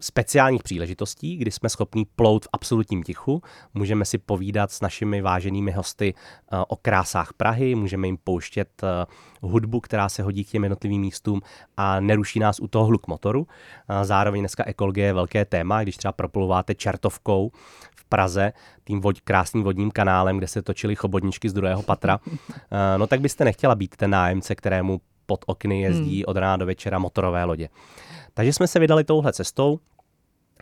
[0.01, 3.43] speciálních příležitostí, kdy jsme schopni plout v absolutním tichu.
[3.75, 9.07] Můžeme si povídat s našimi váženými hosty eh, o krásách Prahy, můžeme jim pouštět eh,
[9.43, 11.41] hudbu, která se hodí k těm jednotlivým místům
[11.77, 13.47] a neruší nás u toho hluk motoru.
[14.03, 17.51] Zároveň dneska ekologie je velké téma, když třeba proplouváte čertovkou
[17.97, 18.53] v Praze,
[18.85, 23.21] tím vod, krásným vodním kanálem, kde se točily chobotničky z druhého patra, eh, no tak
[23.21, 26.25] byste nechtěla být ten nájemce, kterému pod okny jezdí hmm.
[26.27, 27.69] od rána do večera motorové lodě.
[28.35, 29.81] Takže jsme se vydali touhle cestou,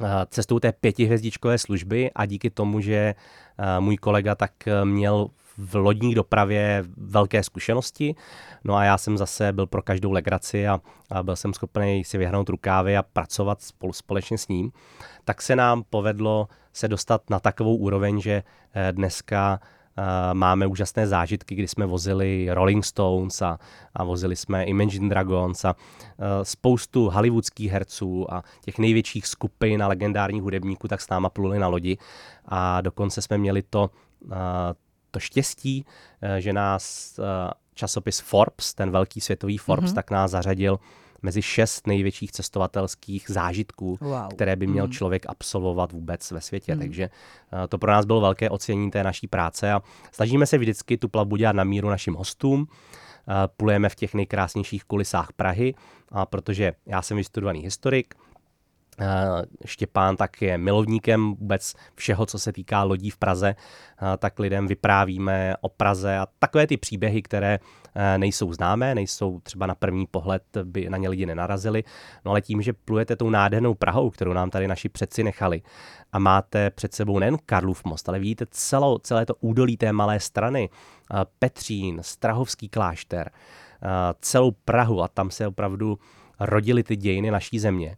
[0.02, 3.14] eh, cestou té pětihvězdičkové služby a díky tomu, že
[3.58, 8.14] eh, můj kolega tak eh, měl v lodní dopravě velké zkušenosti.
[8.64, 12.18] No a já jsem zase byl pro každou legraci a, a byl jsem schopný si
[12.18, 14.72] vyhnout rukávy a pracovat spolu, společně s ním.
[15.24, 18.42] Tak se nám povedlo se dostat na takovou úroveň, že
[18.92, 19.60] dneska
[20.32, 23.58] máme úžasné zážitky, kdy jsme vozili Rolling Stones a,
[23.94, 25.76] a vozili jsme Imagine Dragons a
[26.42, 31.68] spoustu hollywoodských herců a těch největších skupin a legendárních hudebníků tak s náma pluli na
[31.68, 31.98] lodi
[32.44, 33.90] a dokonce jsme měli to,
[35.10, 35.84] to štěstí,
[36.38, 37.14] že nás
[37.74, 39.94] časopis Forbes, ten velký světový Forbes, mm-hmm.
[39.94, 40.78] tak nás zařadil
[41.22, 44.28] mezi šest největších cestovatelských zážitků, wow.
[44.28, 44.92] které by měl mm.
[44.92, 46.74] člověk absolvovat vůbec ve světě.
[46.74, 46.80] Mm.
[46.80, 47.10] Takže
[47.52, 51.08] uh, to pro nás bylo velké ocenění té naší práce a snažíme se vždycky tu
[51.08, 52.60] plavbu dělat na míru našim hostům.
[52.60, 55.74] Uh, plujeme v těch nejkrásnějších kulisách Prahy,
[56.12, 58.14] a protože já jsem vystudovaný historik,
[59.64, 63.54] Štěpán tak je milovníkem vůbec všeho, co se týká lodí v Praze,
[64.18, 67.58] tak lidem vyprávíme o Praze a takové ty příběhy, které
[68.16, 71.84] nejsou známé, nejsou třeba na první pohled, by na ně lidi nenarazili,
[72.24, 75.62] no ale tím, že plujete tou nádhernou Prahou, kterou nám tady naši předci nechali
[76.12, 80.20] a máte před sebou nejen Karlův most, ale vidíte celou, celé to údolí té malé
[80.20, 80.68] strany,
[81.38, 83.30] Petřín, Strahovský klášter,
[84.20, 85.98] celou Prahu a tam se opravdu
[86.40, 87.96] rodily ty dějiny naší země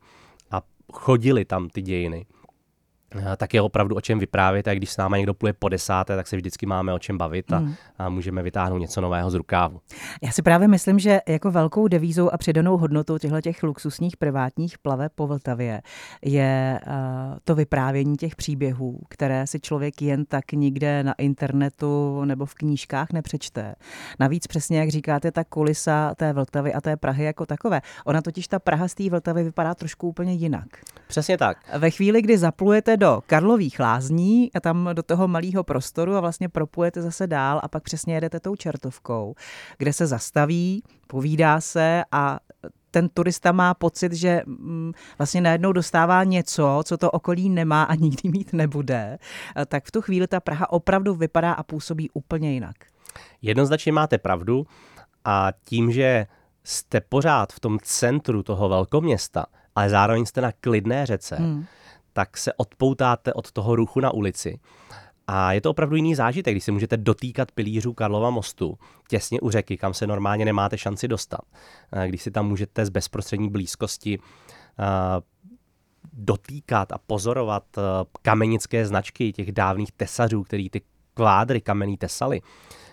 [0.93, 2.27] chodili tam ty dějiny,
[3.37, 6.27] tak je opravdu o čem vyprávět a když s náma někdo pluje po desáté, tak
[6.27, 7.75] se vždycky máme o čem bavit a, mm.
[7.99, 9.81] a můžeme vytáhnout něco nového z rukávu.
[10.23, 14.79] Já si právě myslím, že jako velkou devízou a přidanou hodnotou těchto těch luxusních privátních
[14.79, 15.83] plaveb po Vltavě
[16.25, 16.93] je uh,
[17.45, 23.13] to vyprávění těch příběhů, které si člověk jen tak nikde na internetu nebo v knížkách
[23.13, 23.75] nepřečte.
[24.21, 27.81] Navíc přesně, jak říkáte, ta kulisa té Vltavy a té Prahy jako takové.
[28.05, 30.67] Ona totiž ta Praha z té Vltavy vypadá trošku úplně jinak.
[31.09, 31.59] Přesně tak.
[31.79, 36.49] Ve chvíli, kdy zaplujete do Karlových lázní a tam do toho malého prostoru a vlastně
[36.49, 39.35] propujete zase dál a pak přesně jedete tou čertovkou,
[39.79, 42.39] kde se zastaví, povídá se a
[42.91, 47.95] ten turista má pocit, že mm, vlastně najednou dostává něco, co to okolí nemá a
[47.95, 49.19] nikdy mít nebude,
[49.67, 52.77] tak v tu chvíli ta Praha opravdu vypadá a působí úplně jinak.
[53.43, 54.67] Jednoznačně máte pravdu
[55.25, 56.27] a tím, že
[56.65, 61.65] jste pořád v tom centru toho velkoměsta, ale zároveň jste na klidné řece, hmm.
[62.19, 64.59] Tak se odpoutáte od toho ruchu na ulici.
[65.27, 69.51] A je to opravdu jiný zážitek, když si můžete dotýkat pilířů Karlova mostu těsně u
[69.51, 71.41] řeky, kam se normálně nemáte šanci dostat.
[71.93, 74.25] Eh, když si tam můžete z bezprostřední blízkosti uh,
[76.13, 77.83] dotýkat a pozorovat uh,
[78.23, 80.81] kamenické značky těch dávných tesařů, který ty
[81.15, 82.41] kvádry kamenný tesali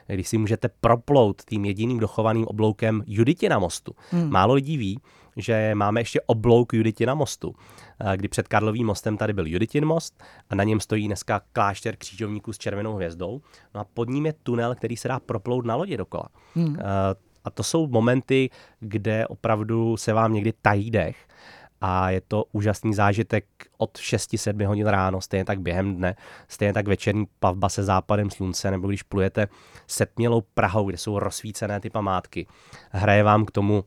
[0.08, 3.96] když si můžete proplout tím jediným dochovaným obloukem Juditina mostu.
[4.12, 4.30] Hmm.
[4.30, 5.00] Málo lidí ví,
[5.36, 7.56] že máme ještě oblouk Juditina mostu,
[8.00, 11.96] eh, kdy před Karlovým mostem tady byl Juditin most a na něm stojí dneska klášter
[11.96, 13.42] křížovníků s červenou hvězdou.
[13.74, 16.26] No a pod ním je tunel, který se dá proplout na lodi dokola.
[16.56, 16.78] Hmm.
[16.80, 16.84] Eh,
[17.44, 21.28] a to jsou momenty, kde opravdu se vám někdy tají dech
[21.82, 23.46] a je to úžasný zážitek
[23.78, 26.16] od 6-7 hodin ráno, stejně tak během dne,
[26.48, 29.48] stejně tak večerní plavba se západem slunce, nebo když plujete
[29.88, 32.48] setmělou Prahou, kde jsou rozsvícené ty památky.
[32.92, 33.84] Hraje vám k tomu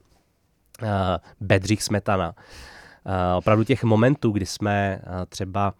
[1.40, 2.34] Bedřich Smetana.
[2.36, 5.74] Uh, opravdu těch momentů, kdy jsme uh, třeba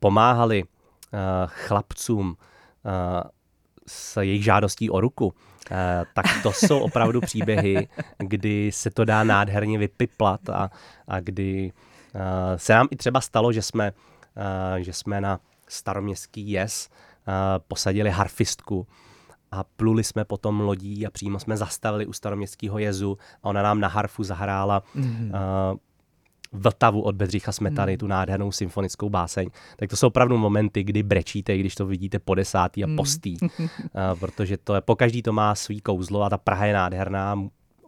[0.00, 0.64] pomáhali
[1.46, 2.36] chlapcům
[3.86, 5.34] s jejich žádostí o ruku,
[5.70, 7.88] Eh, tak to jsou opravdu příběhy,
[8.18, 10.70] kdy se to dá nádherně vypiplat a,
[11.08, 11.72] a kdy
[12.56, 13.92] se nám i třeba stalo, že jsme,
[14.78, 16.88] že jsme na staroměstský jez
[17.68, 18.86] posadili harfistku
[19.54, 23.80] a pluli jsme potom lodí a přímo jsme zastavili u staroměstského jezu a ona nám
[23.80, 25.26] na harfu zahrála mm-hmm.
[25.72, 25.78] uh,
[26.54, 27.98] Vltavu od Bedřicha Smetany, hmm.
[27.98, 32.34] tu nádhernou symfonickou báseň, tak to jsou opravdu momenty, kdy brečíte, když to vidíte po
[32.34, 32.96] desátý a hmm.
[32.96, 33.48] postý, uh,
[34.20, 37.36] protože to je, po každý to má svý kouzlo a ta Praha je nádherná,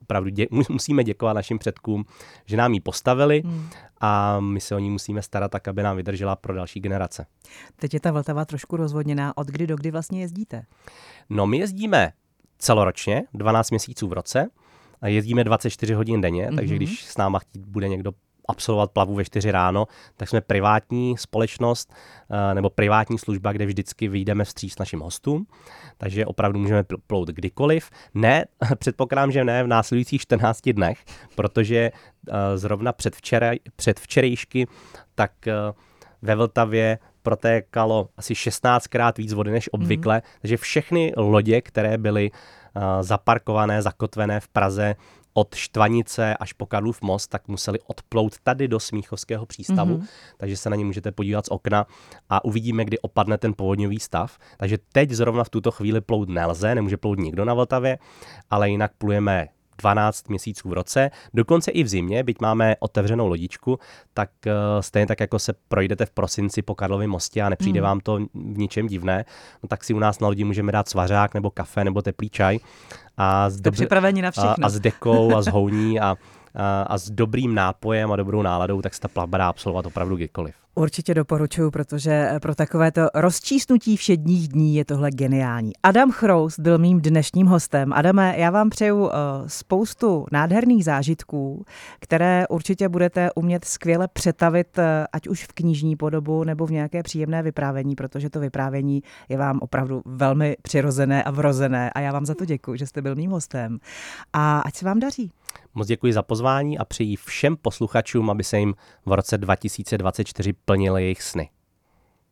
[0.06, 2.04] opravdu dě, musíme děkovat našim předkům,
[2.46, 3.68] že nám ji postavili hmm.
[4.00, 7.26] a my se o ní musíme starat tak, aby nám vydržela pro další generace.
[7.76, 9.36] Teď je ta Vltava trošku rozvodněná.
[9.36, 10.62] Od kdy do kdy vlastně jezdíte?
[11.30, 12.12] No my jezdíme
[12.58, 14.48] celoročně, 12 měsíců v roce.
[15.00, 16.56] A jezdíme 24 hodin denně, mm-hmm.
[16.56, 16.76] takže mhm.
[16.76, 18.12] když s náma chtít bude někdo
[18.48, 19.86] absolvovat plavu ve 4 ráno,
[20.16, 21.94] tak jsme privátní společnost
[22.30, 25.46] eh, nebo privátní služba, kde vždycky vyjdeme vstříc našim hostům,
[25.98, 27.90] takže opravdu můžeme plout kdykoliv.
[28.14, 28.44] Ne,
[28.78, 34.66] předpokládám, že ne v následujících 14 dnech, protože eh, zrovna předvčera, předvčerejšky
[35.14, 35.52] tak eh,
[36.22, 40.22] ve Vltavě protékalo asi 16krát víc vody než obvykle, mm.
[40.40, 42.30] takže všechny lodě, které byly
[43.00, 44.94] zaparkované, zakotvené v Praze
[45.36, 50.06] od Štvanice až po Karlův most, tak museli odplout tady do Smíchovského přístavu, mm-hmm.
[50.36, 51.86] takže se na ně můžete podívat z okna
[52.28, 54.38] a uvidíme, kdy opadne ten povodňový stav.
[54.56, 57.98] Takže teď zrovna v tuto chvíli plout nelze, nemůže plout nikdo na Vltavě,
[58.50, 63.78] ale jinak plujeme 12 měsíců v roce, dokonce i v zimě, byť máme otevřenou lodičku,
[64.14, 67.84] tak uh, stejně tak, jako se projdete v prosinci po Karlově mostě a nepřijde mm.
[67.84, 69.24] vám to v ničem divné,
[69.62, 72.58] no, tak si u nás na lodi můžeme dát svařák nebo kafe nebo teplý čaj.
[73.16, 73.88] A s, dobře,
[74.22, 74.64] na všechno.
[74.64, 76.16] A, a s dekou a s houní a,
[76.56, 80.16] a, a s dobrým nápojem a dobrou náladou, tak se ta plavba dá absolvovat opravdu
[80.16, 80.54] kdykoliv.
[80.78, 85.72] Určitě doporučuji, protože pro takovéto rozčísnutí všedních dní je tohle geniální.
[85.82, 87.92] Adam Chrous byl mým dnešním hostem.
[87.92, 89.10] Adame, já vám přeju uh,
[89.46, 91.64] spoustu nádherných zážitků,
[92.00, 94.78] které určitě budete umět skvěle přetavit,
[95.12, 99.58] ať už v knižní podobu nebo v nějaké příjemné vyprávění, protože to vyprávění je vám
[99.62, 103.30] opravdu velmi přirozené a vrozené a já vám za to děkuji, že jste byl mým
[103.30, 103.78] hostem.
[104.32, 105.30] A ať se vám daří.
[105.76, 108.74] Moc děkuji za pozvání a přeji všem posluchačům, aby se jim
[109.06, 111.50] v roce 2024 plnily jejich sny.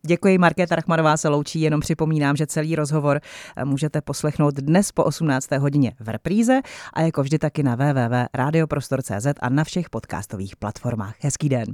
[0.06, 3.20] Děkuji, Markéta Rachmanová se loučí, jenom připomínám, že celý rozhovor
[3.56, 5.50] eh, můžete poslechnout dnes po 18.
[5.50, 6.60] hodině v repríze
[6.92, 11.14] a jako vždy taky na www.radioprostor.cz a na všech podcastových platformách.
[11.20, 11.66] Hezký den.